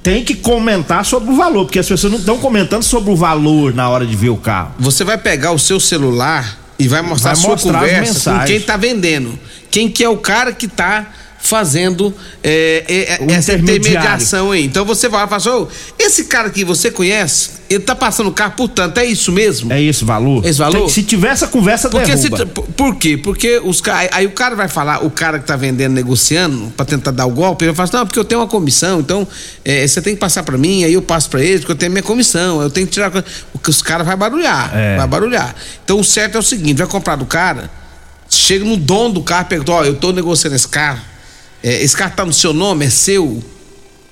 Tem 0.02 0.24
que 0.24 0.34
comentar 0.34 1.06
sobre 1.06 1.32
o 1.32 1.36
valor, 1.36 1.66
porque 1.66 1.78
as 1.78 1.88
pessoas 1.88 2.12
não 2.12 2.20
estão 2.20 2.40
comentando 2.40 2.82
sobre 2.82 3.12
o 3.12 3.16
valor 3.16 3.76
na 3.76 3.88
hora 3.88 4.08
de 4.08 4.16
ver 4.16 4.30
o 4.30 4.38
carro. 4.38 4.74
Você 4.80 5.04
vai 5.04 5.20
pegar 5.20 5.52
o 5.52 5.60
seu 5.60 5.80
celular 5.80 6.58
e 6.80 6.88
vai 6.88 7.04
mostrar 7.04 7.34
Vai 7.36 7.40
a 7.40 7.42
sua 7.42 7.50
mostrar 7.52 7.80
conversa 7.82 8.40
com 8.40 8.46
quem 8.46 8.60
tá 8.60 8.76
vendendo. 8.76 9.38
Quem 9.70 9.88
que 9.88 10.04
é 10.04 10.10
o 10.10 10.18
cara 10.18 10.52
que 10.52 10.68
tá 10.68 11.06
fazendo 11.48 12.14
é, 12.44 13.18
é, 13.20 13.24
O 13.24 13.32
essa 13.32 13.54
intermediação 13.54 14.52
aí. 14.52 14.66
Então 14.66 14.84
você 14.86 15.08
vai 15.08 15.26
falar, 15.28 15.38
assim, 15.38 15.50
"Ô, 15.50 15.68
esse 16.00 16.26
cara 16.26 16.50
que 16.50 16.64
você 16.64 16.90
conhece, 16.92 17.52
ele 17.70 17.80
tá 17.84 17.96
passando 17.96 18.28
o 18.28 18.32
carro 18.32 18.54
por 18.58 18.68
tanto, 18.70 19.00
é 19.00 19.06
isso 19.06 19.32
mesmo? 19.32 19.72
É 19.72 19.82
esse 19.82 20.04
valor? 20.06 20.46
Esse 20.46 20.60
valor? 20.60 20.80
Tem 20.80 20.90
se 20.90 21.04
tiver 21.04 21.30
essa 21.30 21.48
conversa, 21.48 21.90
Porque 21.90 22.16
se, 22.18 22.30
derruba. 22.30 22.46
por, 22.48 22.64
por 22.68 22.96
quê? 22.96 23.18
Porque 23.18 23.60
os 23.64 23.82
aí 24.12 24.26
o 24.26 24.32
cara 24.32 24.56
vai 24.56 24.68
falar, 24.68 25.04
o 25.06 25.10
cara 25.10 25.40
que 25.40 25.46
tá 25.46 25.56
vendendo, 25.56 25.94
negociando, 25.94 26.72
pra 26.76 26.86
tentar 26.86 27.12
dar 27.12 27.26
o 27.26 27.32
golpe, 27.32 27.64
ele 27.66 27.72
vai 27.72 27.76
falar 27.76 27.86
assim, 27.90 27.98
não, 27.98 28.06
porque 28.06 28.20
eu 28.20 28.26
tenho 28.26 28.42
uma 28.42 28.48
comissão, 28.48 29.00
então 29.00 29.28
é, 29.64 29.88
você 29.88 30.02
tem 30.02 30.14
que 30.14 30.20
passar 30.20 30.44
pra 30.44 30.58
mim, 30.58 30.84
aí 30.84 30.94
eu 30.94 31.02
passo 31.02 31.30
pra 31.30 31.42
eles, 31.44 31.62
porque 31.62 31.72
eu 31.72 31.76
tenho 31.78 31.92
minha 31.92 32.04
comissão, 32.04 32.62
eu 32.62 32.70
tenho 32.70 32.86
que 32.88 32.94
tirar. 32.94 33.08
a 33.08 33.12
co-" 33.12 33.24
O 33.54 33.60
que 33.60 33.70
os 33.70 33.82
caras 33.82 34.06
vai 34.06 34.16
barulhar, 34.16 34.72
É. 34.76 34.98
vai 34.98 35.08
barulhar. 35.08 35.56
Então 35.84 36.00
o 36.00 36.04
certo 36.04 36.36
é 36.36 36.40
o 36.40 36.44
seguinte: 36.44 36.78
vai 36.78 36.88
comprar 36.88 37.16
do 37.16 37.26
cara, 37.26 37.70
chega 38.30 38.64
no 38.66 38.78
dono 38.78 39.16
do 39.16 39.22
carro 39.24 39.44
e 39.44 39.50
pergunta, 39.50 39.72
ó, 39.72 39.84
eu 39.84 39.96
tô 39.96 40.12
negociando 40.12 40.56
esse 40.56 40.68
carro, 40.68 41.00
é, 41.66 41.82
esse 41.82 41.98
carro 41.98 42.14
tá 42.16 42.24
no 42.24 42.32
seu 42.32 42.54
nome, 42.54 42.86
é 42.86 42.90
seu. 42.92 43.44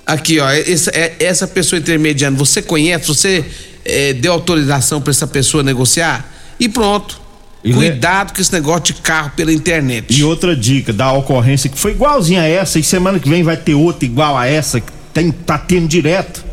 Aqui, 0.08 0.40
ó, 0.40 0.50
essa, 0.50 0.90
é- 0.90 1.16
essa 1.20 1.48
pessoa 1.48 1.80
intermediando, 1.80 2.36
você 2.36 2.64
conhece, 2.64 3.08
você 3.08 3.46
é, 3.86 4.12
deu 4.12 4.34
autorização 4.34 5.00
pra 5.00 5.12
essa 5.12 5.28
pessoa 5.28 5.62
negociar? 5.62 6.28
E 6.60 6.68
pronto. 6.68 7.22
E 7.64 7.72
Cuidado 7.72 8.34
com 8.34 8.42
esse 8.42 8.52
negócio 8.52 8.82
de 8.86 8.94
carro 8.96 9.32
pela 9.36 9.54
internet. 9.54 10.12
E 10.12 10.24
outra 10.24 10.56
dica 10.56 10.92
da 10.92 11.12
ocorrência 11.14 11.70
que 11.70 11.78
foi 11.78 11.92
igualzinha 11.92 12.42
a 12.42 12.48
essa, 12.48 12.80
e 12.80 12.84
semana 12.84 13.20
que 13.20 13.30
vem 13.30 13.44
vai 13.44 13.56
ter 13.56 13.76
outra 13.76 14.04
igual 14.04 14.36
a 14.36 14.48
essa, 14.48 14.82
que 14.82 14.92
tem, 15.14 15.32
tá 15.32 15.58
tendo 15.58 15.88
direto. 15.88 16.44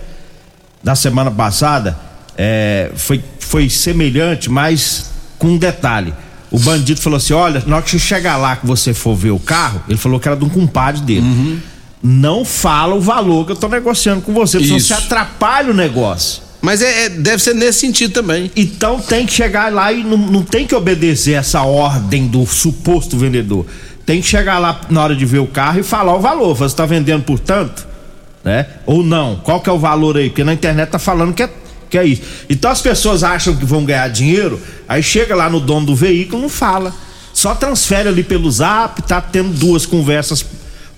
Da 0.84 0.94
semana 0.94 1.30
passada, 1.30 1.98
é, 2.36 2.90
foi, 2.94 3.24
foi 3.38 3.70
semelhante, 3.70 4.50
mas 4.50 5.10
com 5.38 5.48
um 5.48 5.56
detalhe. 5.56 6.12
O 6.50 6.58
bandido 6.58 7.00
falou 7.00 7.16
assim: 7.16 7.32
olha, 7.32 7.62
na 7.66 7.76
hora 7.76 7.84
que 7.84 7.90
você 7.90 7.98
chegar 7.98 8.36
lá 8.36 8.56
que 8.56 8.66
você 8.66 8.92
for 8.92 9.14
ver 9.14 9.30
o 9.30 9.38
carro, 9.38 9.82
ele 9.88 9.98
falou 9.98 10.18
que 10.18 10.26
era 10.28 10.36
de 10.36 10.44
um 10.44 10.48
compadre 10.48 11.00
dele. 11.00 11.20
Uhum. 11.20 11.58
Não 12.02 12.44
fala 12.44 12.94
o 12.94 13.00
valor 13.00 13.44
que 13.46 13.52
eu 13.52 13.56
tô 13.56 13.68
negociando 13.68 14.22
com 14.22 14.32
você, 14.32 14.58
porque 14.58 14.66
senão 14.66 14.80
você 14.80 14.94
atrapalha 14.94 15.70
o 15.70 15.74
negócio. 15.74 16.42
Mas 16.62 16.82
é, 16.82 17.04
é- 17.04 17.08
deve 17.08 17.42
ser 17.42 17.54
nesse 17.54 17.80
sentido 17.80 18.12
também. 18.12 18.50
Então 18.56 19.00
tem 19.00 19.24
que 19.26 19.32
chegar 19.32 19.72
lá 19.72 19.92
e 19.92 20.02
não, 20.02 20.16
não 20.16 20.42
tem 20.42 20.66
que 20.66 20.74
obedecer 20.74 21.32
essa 21.32 21.62
ordem 21.62 22.26
do 22.26 22.44
suposto 22.46 23.16
vendedor. 23.16 23.66
Tem 24.04 24.20
que 24.20 24.26
chegar 24.26 24.58
lá 24.58 24.80
na 24.90 25.02
hora 25.02 25.14
de 25.14 25.24
ver 25.24 25.38
o 25.38 25.46
carro 25.46 25.78
e 25.80 25.82
falar 25.82 26.14
o 26.14 26.20
valor. 26.20 26.54
Você 26.54 26.64
está 26.72 26.84
vendendo 26.84 27.22
por 27.22 27.38
tanto? 27.38 27.86
Né? 28.42 28.66
Ou 28.86 29.02
não? 29.02 29.36
Qual 29.36 29.60
que 29.60 29.68
é 29.68 29.72
o 29.72 29.78
valor 29.78 30.16
aí? 30.16 30.30
Porque 30.30 30.42
na 30.42 30.52
internet 30.54 30.88
tá 30.88 30.98
falando 30.98 31.34
que 31.34 31.42
é, 31.42 31.50
que 31.90 31.98
é 31.98 32.04
isso. 32.06 32.22
Então 32.48 32.70
as 32.70 32.80
pessoas 32.80 33.22
acham 33.24 33.54
que 33.56 33.64
vão 33.64 33.84
ganhar 33.84 34.08
dinheiro, 34.08 34.58
aí 34.88 35.02
chega 35.02 35.34
lá 35.34 35.50
no 35.50 35.58
dono 35.60 35.86
do 35.86 35.94
veículo 35.96 36.40
não 36.40 36.48
fala. 36.48 36.94
Só 37.34 37.54
transfere 37.54 38.08
ali 38.08 38.22
pelo 38.22 38.50
zap, 38.50 39.02
tá 39.02 39.20
tendo 39.20 39.50
duas 39.50 39.84
conversas 39.86 40.44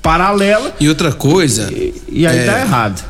paralelas 0.00 0.72
E 0.80 0.88
outra 0.88 1.12
coisa. 1.12 1.70
e, 1.72 1.94
e 2.08 2.26
aí 2.26 2.38
É. 2.38 2.44
tá 2.44 2.60
errado. 2.60 3.04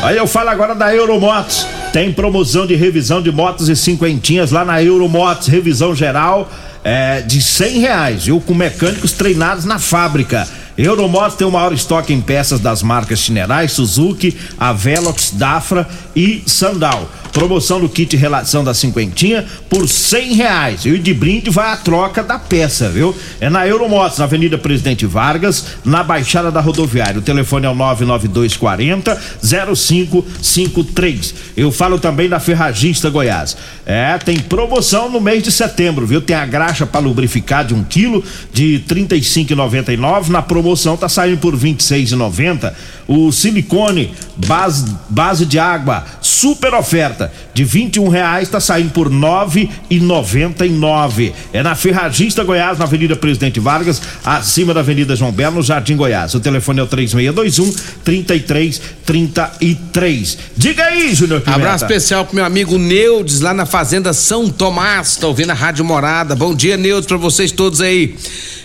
Aí 0.03 0.15
eu 0.15 0.27
falo 0.27 0.49
agora 0.49 0.73
da 0.73 0.93
Euromotos. 0.93 1.67
Tem 1.91 2.13
promoção 2.13 2.67
de 2.67 2.75
revisão 2.75 3.21
de 3.21 3.31
motos 3.31 3.67
e 3.67 3.75
cinquentinhas 3.75 4.51
lá 4.51 4.63
na 4.63 4.81
Euromotos, 4.81 5.47
revisão 5.47 5.95
geral 5.95 6.49
é, 6.83 7.21
de 7.21 7.41
cem 7.41 7.79
reais, 7.79 8.25
viu? 8.25 8.39
Com 8.41 8.53
mecânicos 8.53 9.11
treinados 9.11 9.65
na 9.65 9.79
fábrica. 9.79 10.47
Euromotos 10.77 11.35
tem 11.35 11.45
o 11.45 11.51
maior 11.51 11.73
estoque 11.73 12.13
em 12.13 12.21
peças 12.21 12.59
das 12.59 12.81
marcas 12.81 13.19
Chinerai, 13.19 13.67
Suzuki, 13.67 14.37
Avelox, 14.57 15.31
Dafra 15.33 15.87
e 16.15 16.41
Sandal. 16.45 17.09
Promoção 17.31 17.79
do 17.79 17.87
kit 17.87 18.15
relação 18.17 18.63
da 18.63 18.73
cinquentinha 18.73 19.45
por 19.69 19.87
cem 19.87 20.33
reais. 20.33 20.85
E 20.85 20.97
de 20.97 21.13
brinde 21.13 21.49
vai 21.49 21.71
a 21.71 21.77
troca 21.77 22.23
da 22.23 22.39
peça, 22.39 22.89
viu? 22.89 23.15
É 23.39 23.49
na 23.49 23.67
Euromotos, 23.67 24.17
na 24.17 24.25
Avenida 24.25 24.57
Presidente 24.57 25.05
Vargas, 25.05 25.65
na 25.85 26.03
Baixada 26.03 26.51
da 26.51 26.59
Rodoviária. 26.59 27.19
O 27.19 27.21
telefone 27.21 27.65
é 27.65 27.69
o 27.69 27.75
99240 27.75 29.19
0553. 29.41 31.35
Eu 31.55 31.71
falo 31.71 31.99
também 31.99 32.27
da 32.27 32.39
Ferragista 32.39 33.09
Goiás. 33.09 33.55
É, 33.85 34.17
tem 34.17 34.39
promoção 34.39 35.09
no 35.09 35.21
mês 35.21 35.43
de 35.43 35.51
setembro, 35.51 36.05
viu? 36.07 36.21
Tem 36.21 36.35
a 36.35 36.45
graxa 36.45 36.85
para 36.85 37.01
lubrificar 37.01 37.65
de 37.65 37.73
um 37.73 37.83
quilo 37.83 38.23
de 38.53 38.77
R$ 38.87 38.95
35,99. 39.07 40.29
Na 40.29 40.41
promoção 40.41 40.97
tá 40.97 41.09
saindo 41.09 41.37
por 41.37 41.53
R$ 41.53 41.73
26,90. 41.73 42.73
O 43.07 43.31
silicone 43.31 44.13
base, 44.35 44.85
base 45.09 45.45
de 45.45 45.57
água, 45.57 46.05
super 46.21 46.73
oferta 46.73 47.18
de 47.53 47.63
21 47.63 48.07
reais 48.07 48.49
tá 48.49 48.59
saindo 48.59 48.91
por 48.91 49.07
R$ 49.07 49.15
9,99. 49.15 51.33
É 51.51 51.63
na 51.63 51.73
Ferragista 51.75 52.43
Goiás, 52.43 52.77
na 52.77 52.85
Avenida 52.85 53.15
Presidente 53.15 53.59
Vargas, 53.59 53.99
acima 54.23 54.71
da 54.73 54.81
Avenida 54.81 55.15
João 55.15 55.31
Belo, 55.31 55.55
no 55.55 55.63
Jardim 55.63 55.95
Goiás. 55.95 56.35
O 56.35 56.39
telefone 56.39 56.79
é 56.79 56.83
o 56.83 56.87
3621 56.87 57.73
3333. 58.03 60.37
Diga 60.55 60.83
aí, 60.83 61.11
Júnior 61.13 61.41
Pimenta. 61.41 61.59
Abraço 61.59 61.85
especial 61.85 62.25
pro 62.25 62.35
meu 62.35 62.45
amigo 62.45 62.77
Neudes, 62.77 63.41
lá 63.41 63.51
na 63.53 63.65
Fazenda 63.65 64.13
São 64.13 64.47
Tomás, 64.49 65.17
tá 65.17 65.27
ouvindo 65.27 65.51
a 65.51 65.55
Rádio 65.55 65.83
Morada. 65.83 66.35
Bom 66.35 66.53
dia, 66.53 66.77
Neudes, 66.77 67.07
pra 67.07 67.17
vocês 67.17 67.51
todos 67.51 67.81
aí. 67.81 68.15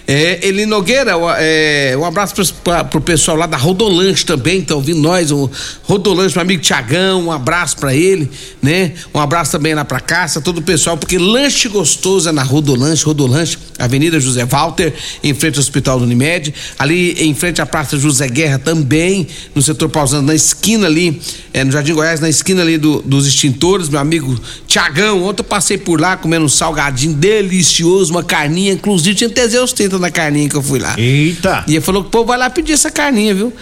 É, 0.06 0.46
Eli 0.46 0.66
Nogueira, 0.66 1.16
o- 1.16 1.30
é, 1.30 1.96
um 1.99 2.04
abraço 2.04 2.34
pra- 2.62 2.84
pro 2.84 3.00
pessoal 3.00 3.38
lá 3.38 3.46
da 3.46 3.56
Rodolanche 3.56 4.23
também, 4.26 4.61
tá 4.61 4.75
ouvindo 4.75 5.00
nós, 5.00 5.30
o 5.30 5.50
Rodolanche, 5.84 6.34
meu 6.34 6.42
amigo 6.42 6.62
Tiagão, 6.62 7.25
um 7.25 7.32
abraço 7.32 7.78
pra 7.78 7.94
ele, 7.94 8.30
né? 8.62 8.92
Um 9.14 9.18
abraço 9.18 9.52
também 9.52 9.75
lá 9.75 9.82
pra 9.82 10.00
Caça, 10.00 10.42
todo 10.42 10.58
o 10.58 10.62
pessoal, 10.62 10.99
porque 10.99 11.16
lanche 11.16 11.68
gostoso 11.70 12.28
é 12.28 12.32
na 12.32 12.42
Rodolanche, 12.42 13.02
Rodolanche, 13.02 13.56
Avenida 13.78 14.20
José 14.20 14.44
Walter, 14.44 14.92
em 15.23 15.32
frente 15.32 15.54
ao 15.56 15.61
Hospital 15.62 15.99
do 15.99 16.04
Unimed, 16.04 16.52
ali 16.78 17.12
em 17.25 17.34
frente 17.34 17.62
à 17.62 17.66
Praça 17.66 17.96
José 17.99 18.28
Guerra 18.28 18.58
também, 18.58 19.26
no 19.54 19.62
setor 19.62 19.88
pausando, 19.88 20.26
na 20.26 20.34
esquina 20.34 20.87
ali, 20.87 21.18
é, 21.54 21.64
no 21.64 21.73
Jardim 21.73 21.94
Goiás, 21.94 22.20
na 22.20 22.28
esquina 22.28 22.61
ali 22.61 22.76
do- 22.76 23.00
dos 23.00 23.26
extintores, 23.26 23.88
meu 23.88 24.00
amigo 24.00 24.38
Tiagão, 24.68 25.25
ontem 25.25 25.40
eu 25.40 25.44
passei 25.44 25.78
por 25.78 25.99
lá 25.99 26.14
comendo 26.14 26.44
um 26.44 26.49
salgadinho 26.49 27.14
delicioso, 27.14 28.11
uma 28.12 28.23
carninha, 28.23 28.75
inclusive 28.75 29.16
tinha 29.16 29.30
Teseus 29.30 29.73
30 29.73 29.93
na 29.98 30.10
carninha 30.10 30.48
que 30.48 30.56
eu 30.56 30.62
fui 30.62 30.78
lá. 30.78 30.94
Eita! 30.98 31.64
E 31.66 31.74
ele 31.74 31.80
falou 31.80 32.02
que 32.02 32.08
o 32.08 32.10
povo 32.10 32.26
vai 32.26 32.38
lá 32.38 32.50
pedir 32.50 32.72
essa 32.72 32.90
carninha, 32.90 33.34
viu? 33.34 33.52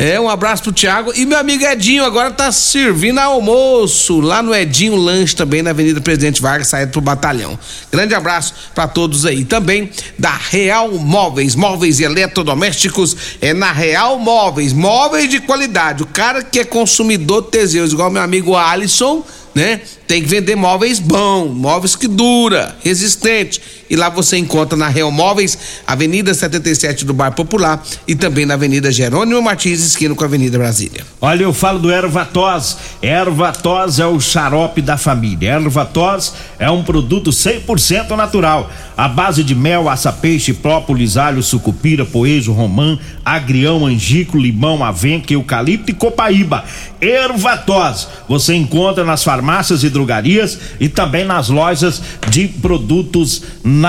É, 0.00 0.18
um 0.18 0.30
abraço 0.30 0.62
pro 0.62 0.72
Thiago. 0.72 1.12
E 1.14 1.26
meu 1.26 1.36
amigo 1.36 1.62
Edinho 1.62 2.02
agora 2.02 2.30
tá 2.30 2.50
servindo 2.50 3.18
almoço 3.18 4.18
lá 4.18 4.42
no 4.42 4.54
Edinho 4.54 4.96
Lanche 4.96 5.36
também 5.36 5.60
na 5.60 5.70
Avenida 5.70 6.00
Presidente 6.00 6.40
Vargas, 6.40 6.68
saída 6.68 6.90
pro 6.90 7.02
batalhão. 7.02 7.58
Grande 7.92 8.14
abraço 8.14 8.54
para 8.74 8.88
todos 8.88 9.26
aí. 9.26 9.44
Também 9.44 9.90
da 10.18 10.34
Real 10.34 10.90
Móveis, 10.92 11.54
móveis 11.54 12.00
e 12.00 12.04
eletrodomésticos 12.04 13.14
é 13.42 13.52
na 13.52 13.72
Real 13.72 14.18
Móveis, 14.18 14.72
móveis 14.72 15.28
de 15.28 15.38
qualidade. 15.38 16.02
O 16.02 16.06
cara 16.06 16.42
que 16.42 16.60
é 16.60 16.64
consumidor 16.64 17.42
Teseus, 17.42 17.92
igual 17.92 18.10
meu 18.10 18.22
amigo 18.22 18.56
Alisson, 18.56 19.22
né? 19.54 19.82
Tem 20.08 20.22
que 20.22 20.28
vender 20.28 20.56
móveis 20.56 20.98
bons, 20.98 21.54
móveis 21.54 21.94
que 21.94 22.08
dura, 22.08 22.74
resistente. 22.82 23.60
E 23.90 23.96
lá 23.96 24.08
você 24.08 24.38
encontra 24.38 24.78
na 24.78 24.86
Real 24.86 25.10
Móveis, 25.10 25.58
Avenida 25.84 26.32
77 26.32 27.04
do 27.04 27.12
Bar 27.12 27.32
Popular 27.32 27.82
e 28.06 28.14
também 28.14 28.46
na 28.46 28.54
Avenida 28.54 28.92
Jerônimo 28.92 29.42
Martins, 29.42 29.84
esquina 29.84 30.14
com 30.14 30.22
a 30.22 30.28
Avenida 30.28 30.56
Brasília. 30.56 31.04
Olha, 31.20 31.42
eu 31.42 31.52
falo 31.52 31.80
do 31.80 31.90
Ervatós. 31.90 32.76
Ervatós 33.02 33.98
é 33.98 34.06
o 34.06 34.20
xarope 34.20 34.80
da 34.80 34.96
família. 34.96 35.54
Ervatós 35.54 36.32
é 36.56 36.70
um 36.70 36.84
produto 36.84 37.30
100% 37.30 38.10
natural. 38.10 38.70
A 38.96 39.08
base 39.08 39.42
de 39.42 39.56
mel, 39.56 39.88
aça-peixe, 39.88 40.52
própolis, 40.52 41.16
alho, 41.16 41.42
sucupira, 41.42 42.04
poejo, 42.04 42.52
romã, 42.52 42.96
agrião, 43.24 43.86
angico, 43.86 44.38
limão, 44.38 44.84
avenca, 44.84 45.32
eucalipto 45.32 45.90
e 45.90 45.94
copaíba. 45.94 46.62
Ervatós. 47.00 48.06
Você 48.28 48.54
encontra 48.54 49.02
nas 49.04 49.24
farmácias 49.24 49.82
e 49.82 49.90
drogarias 49.90 50.58
e 50.78 50.88
também 50.88 51.24
nas 51.24 51.48
lojas 51.48 52.00
de 52.28 52.46
produtos 52.46 53.42
naturais. 53.64 53.79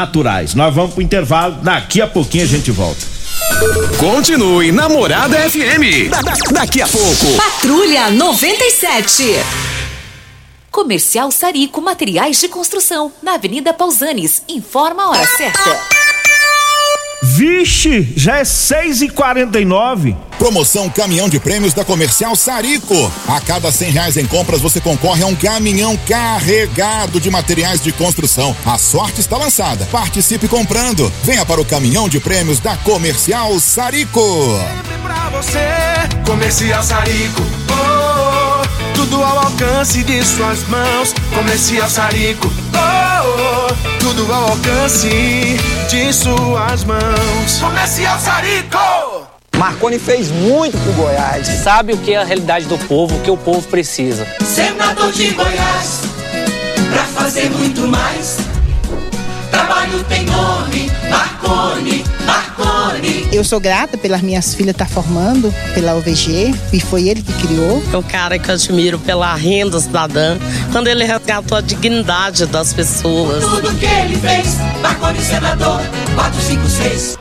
Nós 0.55 0.73
vamos 0.73 0.93
pro 0.93 1.01
intervalo, 1.03 1.55
daqui 1.61 2.01
a 2.01 2.07
pouquinho 2.07 2.43
a 2.43 2.47
gente 2.47 2.71
volta. 2.71 3.01
Continue 3.97 4.71
Namorada 4.71 5.37
FM. 5.49 6.09
Da- 6.09 6.21
da- 6.21 6.33
daqui 6.61 6.81
a 6.81 6.87
pouco. 6.87 7.25
Patrulha 7.37 8.09
97. 8.09 9.23
Comercial 10.71 11.29
Sarico 11.31 11.81
Materiais 11.81 12.39
de 12.39 12.47
Construção, 12.47 13.11
na 13.21 13.33
Avenida 13.33 13.73
Pausanes. 13.73 14.41
Informa 14.47 15.03
a 15.03 15.09
hora 15.09 15.27
certa. 15.37 16.00
Vixe, 17.61 18.11
já 18.15 18.39
é 18.39 18.43
6 18.43 19.03
e 19.03 19.09
49 19.09 20.15
Promoção 20.39 20.89
Caminhão 20.89 21.29
de 21.29 21.39
Prêmios 21.39 21.75
da 21.75 21.85
Comercial 21.85 22.35
Sarico. 22.35 22.95
A 23.27 23.39
cada 23.39 23.71
cem 23.71 23.91
reais 23.91 24.17
em 24.17 24.25
compras 24.25 24.61
você 24.61 24.81
concorre 24.81 25.21
a 25.21 25.27
um 25.27 25.35
caminhão 25.35 25.95
carregado 26.07 27.19
de 27.19 27.29
materiais 27.29 27.79
de 27.79 27.91
construção. 27.91 28.57
A 28.65 28.79
sorte 28.79 29.19
está 29.19 29.37
lançada. 29.37 29.87
Participe 29.91 30.47
comprando. 30.47 31.13
Venha 31.23 31.45
para 31.45 31.61
o 31.61 31.65
Caminhão 31.65 32.09
de 32.09 32.19
Prêmios 32.19 32.59
da 32.59 32.75
Comercial 32.77 33.59
Sarico. 33.59 34.59
pra 35.03 35.29
você, 35.29 35.59
Comercial 36.25 36.81
Sarico. 36.81 37.43
Oh, 37.69 38.63
oh, 38.63 38.95
tudo 38.95 39.21
ao 39.21 39.37
alcance 39.37 40.03
de 40.03 40.25
suas 40.25 40.67
mãos. 40.67 41.13
Comercial 41.35 41.87
Sarico. 41.87 42.51
Oh, 42.73 43.10
oh, 43.23 43.99
tudo 43.99 44.31
ao 44.31 44.49
alcance 44.49 45.09
de 45.89 46.13
suas 46.13 46.83
mãos. 46.83 47.59
Comercial 47.59 48.19
Sarico. 48.19 49.27
Marconi 49.57 49.99
fez 49.99 50.31
muito 50.31 50.77
pro 50.77 50.93
Goiás. 50.93 51.47
Sabe 51.47 51.93
o 51.93 51.97
que 51.97 52.13
é 52.13 52.17
a 52.17 52.23
realidade 52.23 52.65
do 52.65 52.77
povo, 52.87 53.15
o 53.15 53.21
que 53.21 53.29
o 53.29 53.37
povo 53.37 53.67
precisa. 53.67 54.25
Senador 54.43 55.11
de 55.11 55.31
Goiás, 55.31 56.01
pra 56.91 57.03
fazer 57.03 57.49
muito 57.51 57.87
mais. 57.87 58.37
Trabalho 59.51 60.03
tem 60.05 60.25
nome, 60.25 60.91
Marconi, 61.09 61.41
Marconi. 61.51 62.10
Eu 63.31 63.45
sou 63.45 63.61
grata 63.61 63.97
pelas 63.97 64.21
minhas 64.21 64.53
filhas 64.53 64.73
estar 64.73 64.89
formando 64.89 65.53
pela 65.73 65.95
UVG 65.95 66.53
e 66.73 66.81
foi 66.81 67.07
ele 67.07 67.21
que 67.21 67.33
criou. 67.47 67.81
É 67.93 67.97
o 67.97 68.03
cara 68.03 68.37
que 68.37 68.49
eu 68.49 68.55
admiro 68.55 68.99
pela 68.99 69.33
renda 69.35 69.79
cidadã, 69.79 70.37
quando 70.71 70.87
ele 70.87 71.05
resgatou 71.05 71.57
a 71.57 71.61
dignidade 71.61 72.45
das 72.45 72.73
pessoas. 72.73 73.43
Tudo 73.43 73.73
que 73.75 73.85
ele 73.85 74.17
fez, 74.17 74.57
Marconi 74.81 75.21
senador, 75.21 75.81
456. 76.15 77.20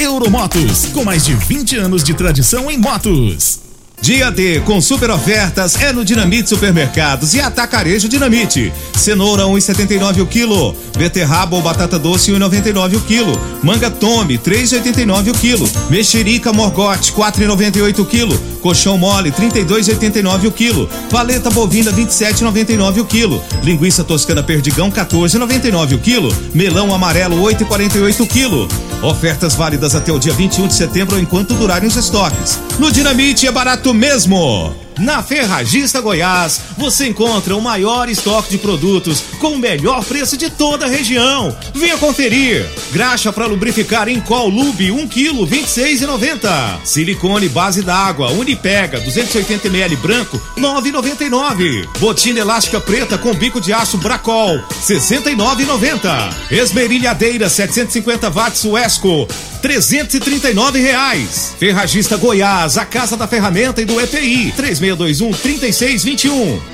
Euromotos, 0.00 0.86
com 0.86 1.04
mais 1.04 1.24
de 1.24 1.32
20 1.32 1.76
anos 1.76 2.02
de 2.02 2.12
tradição 2.12 2.68
em 2.68 2.76
motos. 2.76 3.60
Dia 4.02 4.28
D 4.28 4.60
com 4.62 4.80
super 4.80 5.08
ofertas 5.10 5.80
é 5.80 5.92
no 5.92 6.04
Dinamite 6.04 6.48
Supermercados 6.48 7.34
e 7.34 7.40
Atacarejo 7.40 8.08
Dinamite. 8.08 8.72
Cenoura 8.96 9.44
1,79 9.44 10.22
o 10.22 10.26
quilo, 10.26 10.74
beterraba 10.98 11.54
ou 11.54 11.62
batata 11.62 12.00
doce 12.00 12.32
1,99 12.32 12.96
o 12.96 13.00
quilo, 13.02 13.40
manga 13.62 13.88
tome 13.92 14.38
3,89 14.38 15.30
o 15.30 15.34
quilo, 15.34 15.70
mexerica 15.88 16.52
morgote 16.52 17.12
4,98 17.12 18.00
o 18.00 18.04
quilo, 18.04 18.36
colchão 18.60 18.98
mole 18.98 19.30
32,89 19.30 20.48
o 20.48 20.50
quilo, 20.50 20.90
paleta 21.10 21.48
bovina 21.48 21.92
27,99 21.92 23.02
o 23.02 23.04
quilo, 23.04 23.40
linguiça 23.62 24.02
toscana 24.02 24.42
perdigão 24.42 24.90
14,99 24.90 25.94
o 25.94 25.98
quilo, 25.98 26.34
melão 26.52 26.92
amarelo 26.92 27.36
8,48 27.36 28.20
o 28.20 28.26
quilo. 28.26 28.68
Ofertas 29.02 29.54
válidas 29.54 29.94
até 29.94 30.12
o 30.12 30.18
dia 30.18 30.32
21 30.32 30.68
de 30.68 30.74
setembro 30.74 31.18
enquanto 31.18 31.54
durarem 31.54 31.88
os 31.88 31.96
estoques. 31.96 32.58
No 32.78 32.90
Dinamite 32.90 33.46
é 33.46 33.52
barato 33.52 33.92
mesmo. 33.92 34.83
Na 34.98 35.22
Ferragista 35.22 36.00
Goiás, 36.00 36.60
você 36.78 37.08
encontra 37.08 37.56
o 37.56 37.60
maior 37.60 38.08
estoque 38.08 38.50
de 38.50 38.58
produtos 38.58 39.22
com 39.40 39.48
o 39.48 39.58
melhor 39.58 40.04
preço 40.04 40.36
de 40.36 40.48
toda 40.48 40.86
a 40.86 40.88
região. 40.88 41.56
Venha 41.74 41.98
conferir. 41.98 42.64
Graxa 42.92 43.32
para 43.32 43.46
lubrificar 43.46 44.08
em 44.08 44.20
Col 44.20 44.48
Lube 44.48 44.92
1 44.92 45.08
kg 45.08 45.46
26,90. 45.46 46.84
Silicone 46.84 47.48
base 47.48 47.82
d'água 47.82 48.30
Unipega 48.30 49.00
280 49.00 49.66
ml 49.66 49.96
branco 49.96 50.40
9,99. 50.56 51.88
Botina 51.98 52.40
elástica 52.40 52.80
preta 52.80 53.18
com 53.18 53.34
bico 53.34 53.60
de 53.60 53.72
aço 53.72 53.98
Bracol 53.98 54.60
69,90. 54.86 56.34
Esmerilhadeira 56.52 57.48
750 57.48 58.30
watts 58.30 58.64
Wesco 58.64 59.26
339 59.64 60.78
reais. 60.78 61.54
Ferragista 61.58 62.18
Goiás, 62.18 62.76
a 62.76 62.84
casa 62.84 63.16
da 63.16 63.26
ferramenta 63.26 63.80
e 63.80 63.86
do 63.86 63.98
EPI 63.98 64.52
3621 64.54 65.32
3621. 65.32 66.73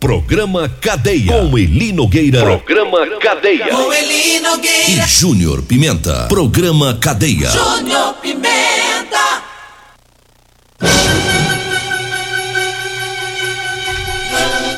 Programa 0.00 0.68
Cadeia. 0.80 1.32
Com 1.32 1.58
Eli 1.58 1.92
Nogueira. 1.92 2.40
Programa 2.40 3.04
Cadeia. 3.20 3.66
Com 3.66 3.92
Eli 3.92 4.38
Nogueira. 4.38 5.04
E 5.04 5.08
Júnior 5.08 5.62
Pimenta. 5.62 6.26
Programa 6.28 6.96
Cadeia. 7.00 7.50
Júnior 7.50 8.14
Pimenta. 8.22 9.42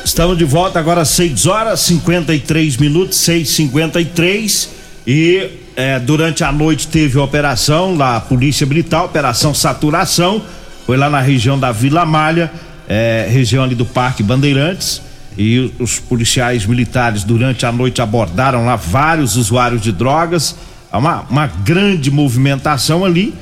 Estamos 0.03 0.39
de 0.39 0.43
volta 0.43 0.79
agora 0.79 1.01
às 1.01 1.09
6 1.09 1.45
horas 1.45 1.81
53 1.81 2.77
minutos, 2.77 3.19
6:53 3.19 4.69
e 5.05 5.51
é, 5.75 5.99
durante 5.99 6.43
a 6.43 6.51
noite 6.51 6.87
teve 6.87 7.19
operação 7.19 7.95
lá, 7.95 8.15
a 8.15 8.21
Polícia 8.21 8.65
Militar, 8.65 9.03
Operação 9.03 9.53
Saturação, 9.53 10.43
foi 10.87 10.97
lá 10.97 11.11
na 11.11 11.21
região 11.21 11.59
da 11.59 11.71
Vila 11.71 12.07
Malha, 12.07 12.51
é, 12.89 13.27
região 13.29 13.63
ali 13.63 13.75
do 13.75 13.85
Parque 13.85 14.23
Bandeirantes. 14.23 15.10
E 15.37 15.71
os 15.79 15.99
policiais 15.99 16.65
militares 16.65 17.23
durante 17.23 17.65
a 17.65 17.71
noite 17.71 18.01
abordaram 18.01 18.65
lá 18.65 18.75
vários 18.75 19.35
usuários 19.35 19.81
de 19.81 19.91
drogas, 19.91 20.55
há 20.91 20.97
uma, 20.97 21.21
uma 21.29 21.47
grande 21.47 22.11
movimentação 22.11 23.05
ali. 23.05 23.33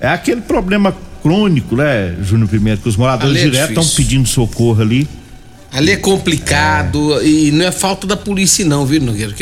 É 0.00 0.08
aquele 0.08 0.42
problema 0.42 0.94
crônico, 1.22 1.76
né, 1.76 2.16
Júnior 2.22 2.48
Primeiro, 2.48 2.80
que 2.80 2.88
os 2.88 2.96
moradores 2.96 3.36
é 3.36 3.44
direto 3.44 3.70
estão 3.70 3.86
pedindo 3.96 4.28
socorro 4.28 4.80
ali. 4.80 5.08
Ali 5.70 5.92
é 5.92 5.96
complicado 5.96 7.22
e 7.22 7.50
não 7.50 7.66
é 7.66 7.70
falta 7.70 8.06
da 8.06 8.16
polícia 8.16 8.64
não, 8.64 8.86
viu, 8.86 9.02
Nogueira? 9.02 9.34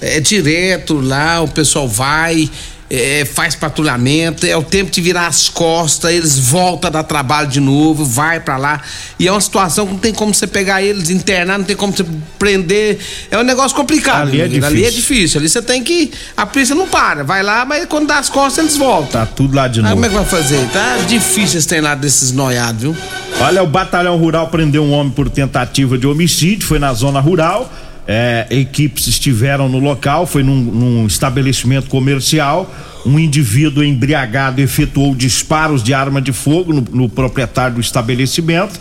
É, 0.00 0.16
é 0.16 0.20
direto 0.20 0.94
lá, 0.94 1.42
o 1.42 1.48
pessoal 1.48 1.86
vai, 1.86 2.48
é, 2.94 3.24
faz 3.24 3.54
patrulhamento, 3.54 4.44
é 4.44 4.54
o 4.54 4.62
tempo 4.62 4.90
de 4.90 5.00
virar 5.00 5.26
as 5.26 5.48
costas, 5.48 6.12
eles 6.12 6.38
voltam 6.38 6.88
a 6.88 6.92
dar 6.92 7.02
trabalho 7.02 7.48
de 7.48 7.58
novo, 7.58 8.04
vai 8.04 8.38
pra 8.38 8.58
lá. 8.58 8.82
E 9.18 9.26
é 9.26 9.32
uma 9.32 9.40
situação 9.40 9.86
que 9.86 9.92
não 9.94 9.98
tem 9.98 10.12
como 10.12 10.34
você 10.34 10.46
pegar 10.46 10.82
eles, 10.82 11.08
internar, 11.08 11.58
não 11.58 11.64
tem 11.64 11.74
como 11.74 11.96
você 11.96 12.04
prender. 12.38 12.98
É 13.30 13.38
um 13.38 13.42
negócio 13.42 13.74
complicado. 13.74 14.28
Ali 14.28 14.42
é 14.42 14.44
Nogueira. 14.44 14.66
Ali 14.66 14.84
é 14.84 14.90
difícil. 14.90 15.14
difícil. 15.14 15.40
Ali 15.40 15.48
você 15.48 15.62
tem 15.62 15.82
que. 15.82 16.12
A 16.36 16.44
polícia 16.44 16.74
não 16.74 16.86
para, 16.86 17.24
vai 17.24 17.42
lá, 17.42 17.64
mas 17.64 17.86
quando 17.86 18.08
dá 18.08 18.18
as 18.18 18.28
costas, 18.28 18.62
eles 18.62 18.76
voltam. 18.76 19.22
Tá 19.22 19.26
tudo 19.26 19.56
lá 19.56 19.68
de 19.68 19.80
Aí 19.80 19.84
novo. 19.84 19.94
como 19.94 20.04
é 20.04 20.08
que 20.10 20.14
vai 20.14 20.26
fazer? 20.26 20.68
Tá 20.68 20.98
difícil 21.08 21.60
esse 21.60 21.68
treinado 21.68 22.02
desses 22.02 22.30
noiados, 22.30 22.82
viu? 22.82 22.96
Olha, 23.40 23.62
o 23.62 23.66
Batalhão 23.66 24.18
Rural 24.18 24.48
prendeu 24.48 24.84
um 24.84 24.92
homem 24.92 25.10
por 25.10 25.30
tentativa 25.30 25.96
de 25.96 26.06
homicídio, 26.06 26.68
foi 26.68 26.78
na 26.78 26.92
zona 26.92 27.20
rural. 27.20 27.72
É, 28.06 28.46
equipes 28.50 29.06
estiveram 29.06 29.68
no 29.68 29.78
local, 29.78 30.26
foi 30.26 30.42
num, 30.42 30.56
num 30.56 31.06
estabelecimento 31.06 31.88
comercial. 31.88 32.72
Um 33.06 33.18
indivíduo 33.18 33.82
embriagado 33.84 34.60
efetuou 34.60 35.14
disparos 35.14 35.82
de 35.82 35.94
arma 35.94 36.20
de 36.20 36.32
fogo 36.32 36.72
no, 36.72 36.80
no 36.80 37.08
proprietário 37.08 37.76
do 37.76 37.80
estabelecimento. 37.80 38.78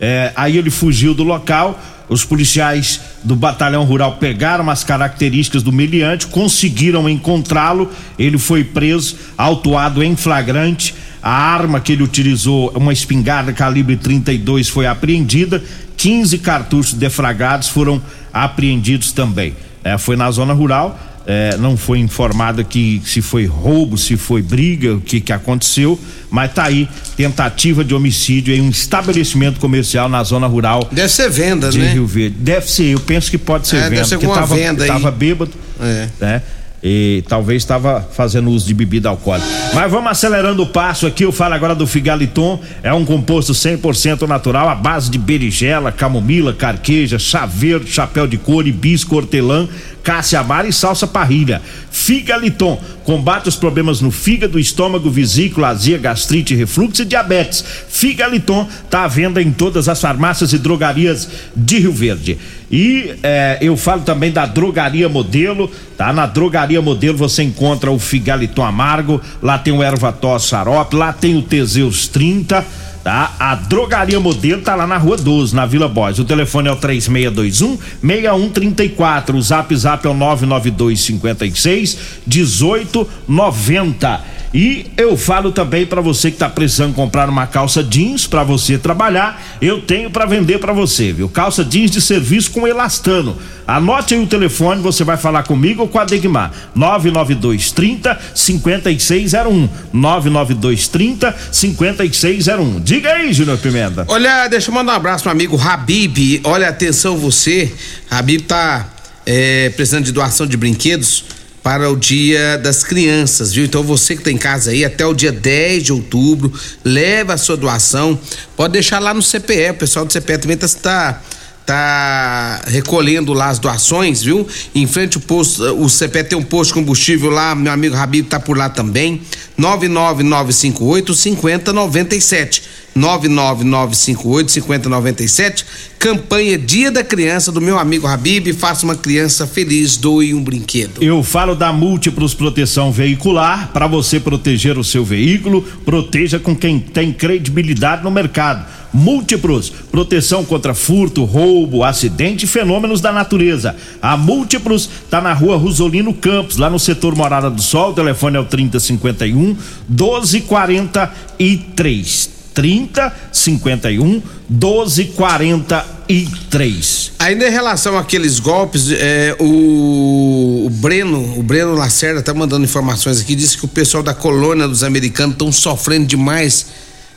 É, 0.00 0.32
aí 0.34 0.56
ele 0.56 0.70
fugiu 0.70 1.14
do 1.14 1.22
local. 1.22 1.80
Os 2.08 2.22
policiais 2.24 3.00
do 3.22 3.34
batalhão 3.34 3.84
rural 3.84 4.16
pegaram 4.16 4.68
as 4.68 4.84
características 4.84 5.62
do 5.62 5.72
meliante, 5.72 6.26
conseguiram 6.26 7.08
encontrá-lo. 7.08 7.90
Ele 8.18 8.36
foi 8.36 8.62
preso, 8.62 9.16
autuado 9.38 10.02
em 10.02 10.14
flagrante. 10.14 10.94
A 11.22 11.32
arma 11.32 11.80
que 11.80 11.92
ele 11.92 12.02
utilizou, 12.02 12.70
uma 12.76 12.92
espingarda 12.92 13.52
calibre 13.54 13.96
32, 13.96 14.68
foi 14.68 14.86
apreendida. 14.86 15.62
15 16.04 16.36
cartuchos 16.36 16.92
defragados 16.92 17.66
foram 17.68 17.98
apreendidos 18.30 19.10
também. 19.10 19.54
É, 19.82 19.96
foi 19.96 20.16
na 20.16 20.30
zona 20.30 20.52
rural. 20.52 20.98
é, 21.26 21.56
não 21.56 21.74
foi 21.78 21.98
informado 22.00 22.62
que 22.62 23.00
se 23.06 23.22
foi 23.22 23.46
roubo, 23.46 23.96
se 23.96 24.14
foi 24.14 24.42
briga, 24.42 24.92
o 24.96 25.00
que 25.00 25.18
que 25.22 25.32
aconteceu, 25.32 25.98
mas 26.30 26.52
tá 26.52 26.64
aí 26.64 26.86
tentativa 27.16 27.82
de 27.82 27.94
homicídio 27.94 28.54
em 28.54 28.60
um 28.60 28.68
estabelecimento 28.68 29.58
comercial 29.58 30.06
na 30.06 30.22
zona 30.22 30.46
rural. 30.46 30.86
Deve 30.92 31.08
ser 31.08 31.30
venda, 31.30 31.70
de 31.70 31.78
né? 31.78 31.94
Rio 31.94 32.06
Verde. 32.06 32.36
Deve 32.38 32.70
ser, 32.70 32.88
eu 32.92 33.00
penso 33.00 33.30
que 33.30 33.38
pode 33.38 33.66
ser 33.66 33.76
É, 33.76 33.80
deve 33.84 33.94
venda, 33.96 34.04
ser 34.08 34.18
porque 34.18 34.34
tava, 34.34 34.54
venda 34.54 34.84
aí. 34.84 34.88
tava 34.88 35.10
bêbado, 35.10 35.52
É. 35.80 36.08
né? 36.20 36.42
E 36.86 37.24
talvez 37.26 37.62
estava 37.62 38.06
fazendo 38.12 38.50
uso 38.50 38.66
de 38.66 38.74
bebida 38.74 39.08
alcoólica. 39.08 39.48
Mas 39.72 39.90
vamos 39.90 40.10
acelerando 40.10 40.62
o 40.62 40.66
passo 40.66 41.06
aqui. 41.06 41.24
Eu 41.24 41.32
falo 41.32 41.54
agora 41.54 41.74
do 41.74 41.86
Figaliton. 41.86 42.60
É 42.82 42.92
um 42.92 43.06
composto 43.06 43.54
100% 43.54 44.28
natural, 44.28 44.68
à 44.68 44.74
base 44.74 45.10
de 45.10 45.16
berigela, 45.16 45.90
camomila, 45.90 46.52
carqueja, 46.52 47.18
chá 47.18 47.46
verde, 47.46 47.90
chapéu 47.90 48.26
de 48.26 48.36
couro, 48.36 48.68
hibisco, 48.68 49.16
hortelã, 49.16 49.66
cássia 50.02 50.40
amara 50.40 50.68
e 50.68 50.72
salsa 50.74 51.06
parrilha. 51.06 51.62
Figaliton 51.90 52.78
combate 53.04 53.48
os 53.48 53.56
problemas 53.56 54.00
no 54.00 54.10
fígado, 54.10 54.58
estômago, 54.58 55.10
vesícula, 55.10 55.68
azia, 55.68 55.98
gastrite, 55.98 56.54
refluxo 56.54 57.02
e 57.02 57.04
diabetes. 57.04 57.64
Figaliton 57.88 58.66
está 58.84 59.04
à 59.04 59.08
venda 59.08 59.40
em 59.40 59.52
todas 59.52 59.88
as 59.88 60.00
farmácias 60.00 60.52
e 60.52 60.58
drogarias 60.58 61.28
de 61.54 61.78
Rio 61.78 61.92
Verde. 61.92 62.38
E 62.70 63.14
eh, 63.22 63.58
eu 63.60 63.76
falo 63.76 64.02
também 64.02 64.32
da 64.32 64.46
Drogaria 64.46 65.08
Modelo, 65.08 65.70
tá? 65.96 66.12
Na 66.12 66.26
Drogaria 66.26 66.80
Modelo 66.82 67.16
você 67.16 67.42
encontra 67.42 67.90
o 67.90 67.98
Figaliton 67.98 68.64
Amargo, 68.64 69.20
lá 69.42 69.58
tem 69.58 69.72
o 69.72 69.82
Ervató 69.82 70.38
Xarope, 70.38 70.96
lá 70.96 71.12
tem 71.12 71.36
o 71.36 71.42
Teseus 71.42 72.08
30, 72.08 72.64
tá? 73.04 73.34
A 73.38 73.54
Drogaria 73.54 74.18
Modelo 74.18 74.62
tá 74.62 74.74
lá 74.74 74.86
na 74.86 74.96
Rua 74.96 75.18
12, 75.18 75.54
na 75.54 75.66
Vila 75.66 75.86
Borges. 75.86 76.20
O 76.20 76.24
telefone 76.24 76.68
é 76.68 76.72
o 76.72 76.76
3621 76.76 77.78
6134, 78.02 79.36
o 79.36 79.42
Zap 79.42 79.76
Zap 79.76 80.06
é 80.06 80.10
o 80.10 80.14
992 80.14 81.00
56 81.00 81.98
1890. 82.26 84.33
E 84.54 84.86
eu 84.96 85.16
falo 85.16 85.50
também 85.50 85.84
para 85.84 86.00
você 86.00 86.30
que 86.30 86.36
tá 86.36 86.48
precisando 86.48 86.94
comprar 86.94 87.28
uma 87.28 87.44
calça 87.44 87.82
jeans 87.82 88.24
para 88.24 88.44
você 88.44 88.78
trabalhar, 88.78 89.42
eu 89.60 89.82
tenho 89.82 90.08
para 90.08 90.26
vender 90.26 90.60
para 90.60 90.72
você, 90.72 91.12
viu? 91.12 91.28
Calça 91.28 91.64
jeans 91.64 91.90
de 91.90 92.00
serviço 92.00 92.52
com 92.52 92.64
elastano. 92.64 93.36
Anote 93.66 94.14
aí 94.14 94.22
o 94.22 94.26
telefone, 94.28 94.80
você 94.80 95.02
vai 95.02 95.16
falar 95.16 95.42
comigo 95.42 95.82
ou 95.82 95.88
com 95.88 95.98
a 95.98 96.04
Degmar. 96.04 96.52
992 96.72 97.72
30 97.72 98.16
5601. 98.32 99.68
992 99.92 100.86
30 100.86 101.34
5601. 101.50 102.80
Diga 102.80 103.12
aí, 103.12 103.32
Júnior 103.32 103.58
Pimenta. 103.58 104.04
Olha, 104.06 104.46
deixa 104.46 104.70
eu 104.70 104.74
mandar 104.74 104.92
um 104.92 104.96
abraço 104.96 105.24
pro 105.24 105.32
amigo 105.32 105.60
Habib. 105.60 106.40
Olha, 106.44 106.68
atenção 106.68 107.16
você. 107.16 107.74
Habib 108.08 108.42
tá 108.42 108.88
é, 109.26 109.70
precisando 109.70 110.04
de 110.04 110.12
doação 110.12 110.46
de 110.46 110.56
brinquedos 110.56 111.24
para 111.64 111.90
o 111.90 111.96
Dia 111.96 112.58
das 112.58 112.84
Crianças, 112.84 113.54
viu? 113.54 113.64
Então 113.64 113.82
você 113.82 114.14
que 114.14 114.22
tá 114.22 114.30
em 114.30 114.36
casa 114.36 114.70
aí, 114.70 114.84
até 114.84 115.06
o 115.06 115.14
dia 115.14 115.32
10 115.32 115.84
de 115.84 115.92
outubro, 115.94 116.52
leva 116.84 117.32
a 117.32 117.38
sua 117.38 117.56
doação. 117.56 118.20
Pode 118.54 118.74
deixar 118.74 118.98
lá 118.98 119.14
no 119.14 119.22
CPE, 119.22 119.70
o 119.70 119.74
pessoal 119.74 120.04
do 120.04 120.12
CPE 120.12 120.38
também 120.38 120.58
tá, 120.58 120.68
tá, 120.68 121.22
tá 121.64 122.60
recolhendo 122.66 123.32
lá 123.32 123.48
as 123.48 123.58
doações, 123.58 124.22
viu? 124.22 124.46
Em 124.74 124.86
frente 124.86 125.16
ao 125.16 125.22
posto, 125.22 125.64
o 125.82 125.88
CPE 125.88 126.24
tem 126.24 126.38
um 126.38 126.42
posto 126.42 126.68
de 126.68 126.74
combustível 126.74 127.30
lá, 127.30 127.54
meu 127.54 127.72
amigo 127.72 127.96
Habib 127.96 128.26
tá 128.26 128.38
por 128.38 128.58
lá 128.58 128.68
também. 128.68 129.22
99958 129.56 131.14
5097. 131.14 132.62
99958 132.94 134.52
5097. 134.52 135.66
Campanha 135.98 136.58
Dia 136.58 136.90
da 136.90 137.02
Criança 137.02 137.50
do 137.50 137.60
meu 137.60 137.78
amigo 137.78 138.06
Habib. 138.06 138.52
Faça 138.52 138.84
uma 138.84 138.94
criança 138.94 139.46
feliz, 139.46 139.96
doe 139.96 140.34
um 140.34 140.44
brinquedo. 140.44 141.02
Eu 141.02 141.22
falo 141.22 141.54
da 141.54 141.72
Múltiplos 141.72 142.34
Proteção 142.34 142.92
Veicular 142.92 143.70
para 143.72 143.86
você 143.86 144.20
proteger 144.20 144.78
o 144.78 144.84
seu 144.84 145.02
veículo, 145.04 145.62
proteja 145.84 146.38
com 146.38 146.54
quem 146.54 146.78
tem 146.78 147.12
credibilidade 147.12 148.04
no 148.04 148.10
mercado. 148.10 148.66
Múltiplos, 148.92 149.72
proteção 149.90 150.44
contra 150.44 150.72
furto, 150.72 151.24
roubo, 151.24 151.82
acidente 151.82 152.44
e 152.44 152.48
fenômenos 152.48 153.00
da 153.00 153.10
natureza. 153.10 153.74
A 154.00 154.16
Múltiplos 154.16 154.88
tá 155.10 155.20
na 155.20 155.32
rua 155.32 155.56
Rosolino 155.56 156.14
Campos, 156.14 156.58
lá 156.58 156.70
no 156.70 156.78
setor 156.78 157.16
Morada 157.16 157.50
do 157.50 157.60
Sol. 157.60 157.90
O 157.90 157.94
telefone 157.94 158.36
é 158.36 158.40
o 158.40 158.44
3051 158.44 159.56
1243. 159.88 162.33
3051 162.54 164.22
1243. 164.48 167.12
Ainda 167.18 167.48
em 167.48 167.50
relação 167.50 167.98
àqueles 167.98 168.38
golpes, 168.38 168.92
é, 168.92 169.36
o, 169.40 170.66
o 170.66 170.70
Breno, 170.70 171.38
o 171.38 171.42
Breno 171.42 171.74
Lacerda 171.74 172.22
tá 172.22 172.32
mandando 172.32 172.64
informações 172.64 173.20
aqui, 173.20 173.34
disse 173.34 173.58
que 173.58 173.64
o 173.64 173.68
pessoal 173.68 174.00
da 174.02 174.14
colônia 174.14 174.68
dos 174.68 174.84
americanos 174.84 175.34
estão 175.34 175.50
sofrendo 175.50 176.06
demais 176.06 176.66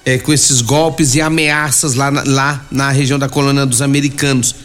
é, 0.05 0.17
com 0.17 0.33
esses 0.33 0.61
golpes 0.61 1.15
e 1.15 1.21
ameaças 1.21 1.93
lá 1.93 2.09
na, 2.09 2.23
lá 2.25 2.65
na 2.71 2.89
região 2.89 3.19
da 3.19 3.29
colônia 3.29 3.65
dos 3.65 3.81
americanos. 3.81 4.55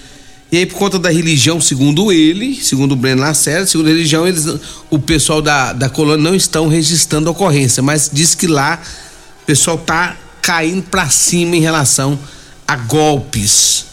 E 0.53 0.59
aí, 0.59 0.67
por 0.67 0.77
conta 0.77 0.99
da 0.99 1.11
religião, 1.11 1.61
segundo 1.61 2.13
ele, 2.13 2.55
segundo 2.63 2.93
o 2.93 2.97
Breno 2.97 3.23
Lacerda, 3.23 3.67
segundo 3.67 3.87
a 3.87 3.89
religião, 3.89 4.29
eles, 4.29 4.47
o 4.91 4.99
pessoal 4.99 5.41
da, 5.41 5.73
da 5.73 5.89
colônia 5.89 6.23
não 6.23 6.37
estão 6.37 6.69
registrando 6.69 7.31
ocorrência, 7.31 7.83
mas 7.83 8.11
diz 8.13 8.35
que 8.35 8.47
lá 8.47 8.79
o 9.43 9.47
pessoal 9.47 9.79
tá 9.79 10.15
caindo 10.43 10.83
pra 10.83 11.09
cima 11.09 11.57
em 11.57 11.61
relação 11.61 12.19
a 12.67 12.77
golpes. 12.77 13.87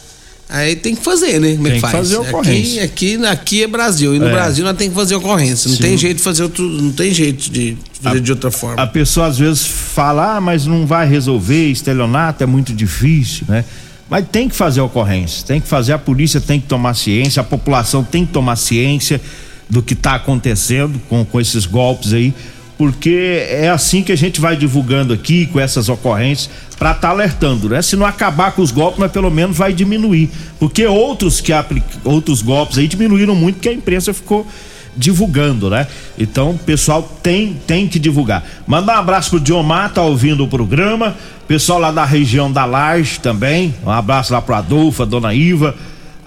Aí 0.51 0.75
tem 0.75 0.95
que 0.95 1.03
fazer, 1.03 1.39
né? 1.39 1.55
Como 1.55 1.67
é 1.67 1.71
Tem 1.71 1.79
que 1.79 1.81
faz? 1.81 1.93
fazer 1.95 2.17
ocorrência. 2.17 2.83
Aqui, 2.83 3.13
aqui, 3.15 3.25
aqui 3.27 3.63
é 3.63 3.67
Brasil. 3.67 4.15
E 4.15 4.19
no 4.19 4.27
É. 4.27 4.31
Brasil 4.31 4.65
nós 4.65 4.75
tem 4.75 4.89
que 4.89 4.95
fazer 4.95 5.13
ocorrência. 5.13 5.69
Não 5.69 5.75
Sim. 5.77 5.83
tem 5.83 5.95
jeito 5.97 6.17
de 6.17 6.23
fazer 6.23 6.41
outro. 6.41 6.63
Não 6.67 6.91
tem 6.91 7.13
jeito 7.13 7.51
de 7.51 7.77
fazer 8.01 8.19
de 8.19 8.31
outra 8.31 8.49
forma. 8.49 8.81
A 8.81 8.87
pessoa 8.87 9.27
às 9.27 9.37
vezes 9.37 9.63
fala, 9.67 10.37
ah, 10.37 10.41
mas 10.41 10.65
não 10.65 10.87
vai 10.87 11.07
resolver, 11.07 11.69
estelionato 11.69 12.43
é 12.43 12.47
muito 12.47 12.73
difícil, 12.73 13.45
né? 13.47 13.63
Mas 14.09 14.25
tem 14.31 14.49
que 14.49 14.55
fazer 14.55 14.81
ocorrência, 14.81 15.45
tem 15.45 15.61
que 15.61 15.67
fazer, 15.67 15.93
a 15.93 15.99
polícia 15.99 16.41
tem 16.41 16.59
que 16.59 16.65
tomar 16.65 16.95
ciência, 16.95 17.41
a 17.41 17.43
população 17.43 18.03
tem 18.03 18.25
que 18.25 18.33
tomar 18.33 18.55
ciência 18.55 19.21
do 19.69 19.83
que 19.83 19.93
está 19.93 20.15
acontecendo 20.15 20.99
com, 21.07 21.23
com 21.23 21.39
esses 21.39 21.67
golpes 21.67 22.11
aí, 22.11 22.33
porque 22.79 23.45
é 23.49 23.69
assim 23.69 24.01
que 24.01 24.09
a 24.09 24.15
gente 24.15 24.39
vai 24.39 24.55
divulgando 24.55 25.11
aqui 25.13 25.45
com 25.47 25.59
essas 25.59 25.89
ocorrências 25.89 26.49
para 26.77 26.91
estar 26.91 27.09
alertando, 27.09 27.67
né? 27.67 27.81
Se 27.81 27.97
não 27.97 28.05
acabar 28.05 28.53
com 28.53 28.61
os 28.61 28.71
golpes, 28.71 28.97
mas 28.97 29.11
pelo 29.11 29.29
menos 29.29 29.57
vai 29.57 29.73
diminuir, 29.73 30.29
porque 30.57 30.87
outros 30.87 31.41
que 31.41 31.51
apli- 31.51 31.83
outros 32.05 32.41
golpes 32.41 32.77
aí 32.77 32.87
diminuíram 32.87 33.35
muito 33.35 33.55
porque 33.55 33.67
a 33.67 33.73
imprensa 33.73 34.13
ficou 34.13 34.47
divulgando, 34.95 35.69
né? 35.69 35.87
Então 36.17 36.57
pessoal 36.65 37.03
tem 37.21 37.53
tem 37.67 37.85
que 37.85 37.99
divulgar. 37.99 38.45
Mandar 38.65 38.95
um 38.95 38.99
abraço 38.99 39.31
pro 39.31 39.41
Diomar, 39.41 39.91
tá 39.93 40.01
ouvindo 40.01 40.45
o 40.45 40.47
programa. 40.47 41.17
Pessoal 41.49 41.79
lá 41.79 41.91
da 41.91 42.05
região 42.05 42.49
da 42.49 42.63
Laje 42.63 43.19
também. 43.19 43.75
Um 43.85 43.89
abraço 43.89 44.31
lá 44.31 44.41
pro 44.41 44.55
Adolfo, 44.55 45.03
a 45.03 45.05
dona 45.05 45.33
Iva, 45.33 45.75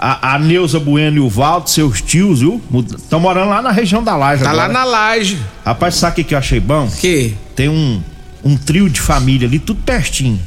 a, 0.02 0.34
a 0.34 0.38
Neuza 0.38 0.80
Bueno 0.80 1.16
e 1.18 1.20
o 1.20 1.28
Valdo, 1.28 1.70
seus 1.70 2.02
tios, 2.02 2.40
viu? 2.40 2.60
Estão 2.98 3.20
morando 3.20 3.50
lá 3.50 3.62
na 3.62 3.70
região 3.70 4.02
da 4.02 4.16
Laje. 4.16 4.42
Tá 4.42 4.50
agora. 4.50 4.66
lá 4.66 4.72
na 4.72 4.84
laje. 4.84 5.38
Rapaz, 5.64 5.94
sabe 5.94 6.12
o 6.12 6.14
que, 6.16 6.24
que 6.24 6.34
eu 6.34 6.38
achei 6.38 6.58
bom? 6.58 6.88
Que? 7.00 7.34
Tem 7.54 7.68
um, 7.68 8.02
um 8.44 8.56
trio 8.56 8.90
de 8.90 9.00
família 9.00 9.46
ali, 9.46 9.58
tudo 9.58 9.80
pertinho. 9.84 10.40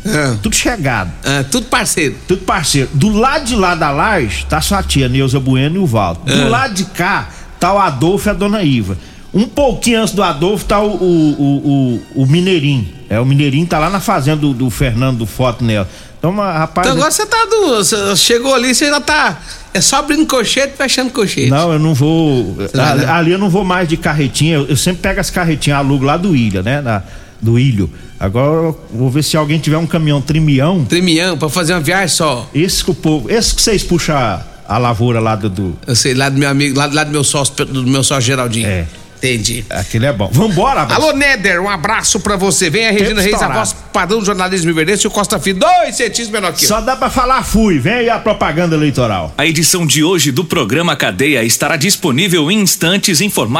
Tudo 0.43 0.55
chegado. 0.55 1.11
tudo 1.49 1.67
parceiro. 1.67 2.15
Tudo 2.27 2.41
parceiro. 2.43 2.89
Do 2.93 3.09
lado 3.09 3.45
de 3.45 3.55
lá 3.55 3.75
da 3.75 3.91
laje, 3.91 4.45
tá 4.47 4.59
sua 4.59 4.83
tia 4.83 5.07
Neuza 5.07 5.39
Bueno 5.39 5.77
e 5.77 5.79
o 5.79 5.85
Valdo. 5.85 6.19
Do 6.25 6.41
Ah. 6.45 6.49
lado 6.49 6.73
de 6.73 6.83
cá, 6.85 7.29
tá 7.59 7.73
o 7.73 7.79
Adolfo 7.79 8.27
e 8.27 8.31
a 8.31 8.33
dona 8.33 8.61
Iva. 8.61 8.97
Um 9.33 9.47
pouquinho 9.47 10.01
antes 10.01 10.13
do 10.13 10.23
Adolfo 10.23 10.63
tá 10.65 10.79
o, 10.81 10.91
o, 10.95 11.01
o, 11.41 12.01
o, 12.15 12.23
o 12.23 12.25
Mineirinho. 12.25 12.87
É, 13.09 13.19
o 13.19 13.25
Mineirinho 13.25 13.67
tá 13.67 13.77
lá 13.79 13.89
na 13.89 13.99
fazenda 13.99 14.37
do, 14.37 14.53
do 14.53 14.69
Fernando 14.69 15.19
do 15.19 15.25
Foto 15.25 15.63
Nela. 15.63 15.89
Então, 16.33 16.43
rapaz. 16.43 16.87
Então 16.87 16.97
agora 16.97 17.11
você 17.11 17.25
tá 17.25 17.45
do. 17.45 17.75
Você 17.77 18.15
chegou 18.15 18.53
ali, 18.53 18.73
você 18.73 18.87
já 18.89 18.99
tá. 19.01 19.39
É 19.73 19.81
só 19.81 19.97
abrindo 19.97 20.25
colchete 20.25 20.73
e 20.73 20.77
fechando 20.77 21.11
colchete. 21.11 21.49
Não, 21.49 21.73
eu 21.73 21.79
não 21.79 21.93
vou. 21.93 22.55
vai 22.55 22.67
Ali, 22.91 23.05
não? 23.05 23.13
ali 23.13 23.31
eu 23.31 23.37
não 23.37 23.49
vou 23.49 23.63
mais 23.65 23.87
de 23.87 23.97
carretinha. 23.97 24.55
Eu, 24.55 24.65
eu 24.67 24.77
sempre 24.77 25.01
pego 25.01 25.19
as 25.19 25.29
carretinhas, 25.29 25.79
alugo 25.79 26.05
lá 26.05 26.15
do 26.17 26.35
Ilha, 26.35 26.63
né? 26.63 26.81
Na- 26.81 27.03
do 27.41 27.59
Ilho. 27.59 27.89
Agora 28.19 28.67
eu 28.67 28.79
vou 28.93 29.09
ver 29.09 29.23
se 29.23 29.35
alguém 29.35 29.59
tiver 29.59 29.77
um 29.77 29.85
caminhão 29.85 30.21
trimião. 30.21 30.85
Trimião, 30.85 31.37
pra 31.37 31.49
fazer 31.49 31.73
uma 31.73 31.81
viagem 31.81 32.07
só. 32.07 32.49
Esse 32.55 32.83
que 32.83 32.91
o 32.91 32.95
povo. 32.95 33.29
Esse 33.29 33.53
que 33.53 33.61
vocês 33.61 33.83
puxam 33.83 34.15
a, 34.15 34.41
a 34.67 34.77
lavoura 34.77 35.19
lá 35.19 35.35
do. 35.35 35.49
do 35.49 35.77
Eu 35.85 35.95
sei, 35.95 36.13
lá 36.13 36.29
do 36.29 36.37
meu 36.39 36.49
amigo, 36.49 36.77
lá, 36.77 36.85
lá 36.85 37.03
do 37.03 37.11
meu 37.11 37.23
sócio, 37.23 37.53
do 37.65 37.83
meu 37.85 38.03
sócio 38.03 38.21
Geraldinho. 38.23 38.67
É. 38.67 38.85
Entendi. 39.17 39.65
Aquele 39.69 40.05
é 40.05 40.13
bom. 40.13 40.29
Vambora, 40.31 40.81
abraço. 40.81 41.01
Alô, 41.01 41.13
Néder, 41.13 41.61
um 41.61 41.69
abraço 41.69 42.19
pra 42.19 42.35
você. 42.35 42.69
Vem 42.69 42.87
a 42.87 42.91
Regina 42.91 43.21
Reis, 43.21 43.41
a 43.41 43.47
voz 43.47 43.75
padrão 43.95 44.19
do 44.19 44.25
jornalismo 44.25 44.69
Iverdense 44.69 45.05
e 45.05 45.07
o 45.07 45.11
Costa 45.11 45.39
Filho, 45.39 45.59
dois 45.59 45.95
centímetros 45.95 46.29
menor 46.29 46.51
que 46.51 46.65
eu. 46.65 46.67
Só 46.67 46.81
dá 46.81 46.97
pra 46.97 47.09
falar 47.09 47.43
fui. 47.43 47.79
Vem 47.79 47.93
aí 47.93 48.09
a 48.09 48.19
propaganda 48.19 48.75
eleitoral. 48.75 49.33
A 49.37 49.45
edição 49.45 49.87
de 49.87 50.03
hoje 50.03 50.31
do 50.31 50.43
programa 50.43 50.97
Cadeia 50.97 51.43
estará 51.43 51.77
disponível 51.77 52.51
em 52.51 52.59
instantes 52.59 53.21
em 53.21 53.29
formato 53.29 53.55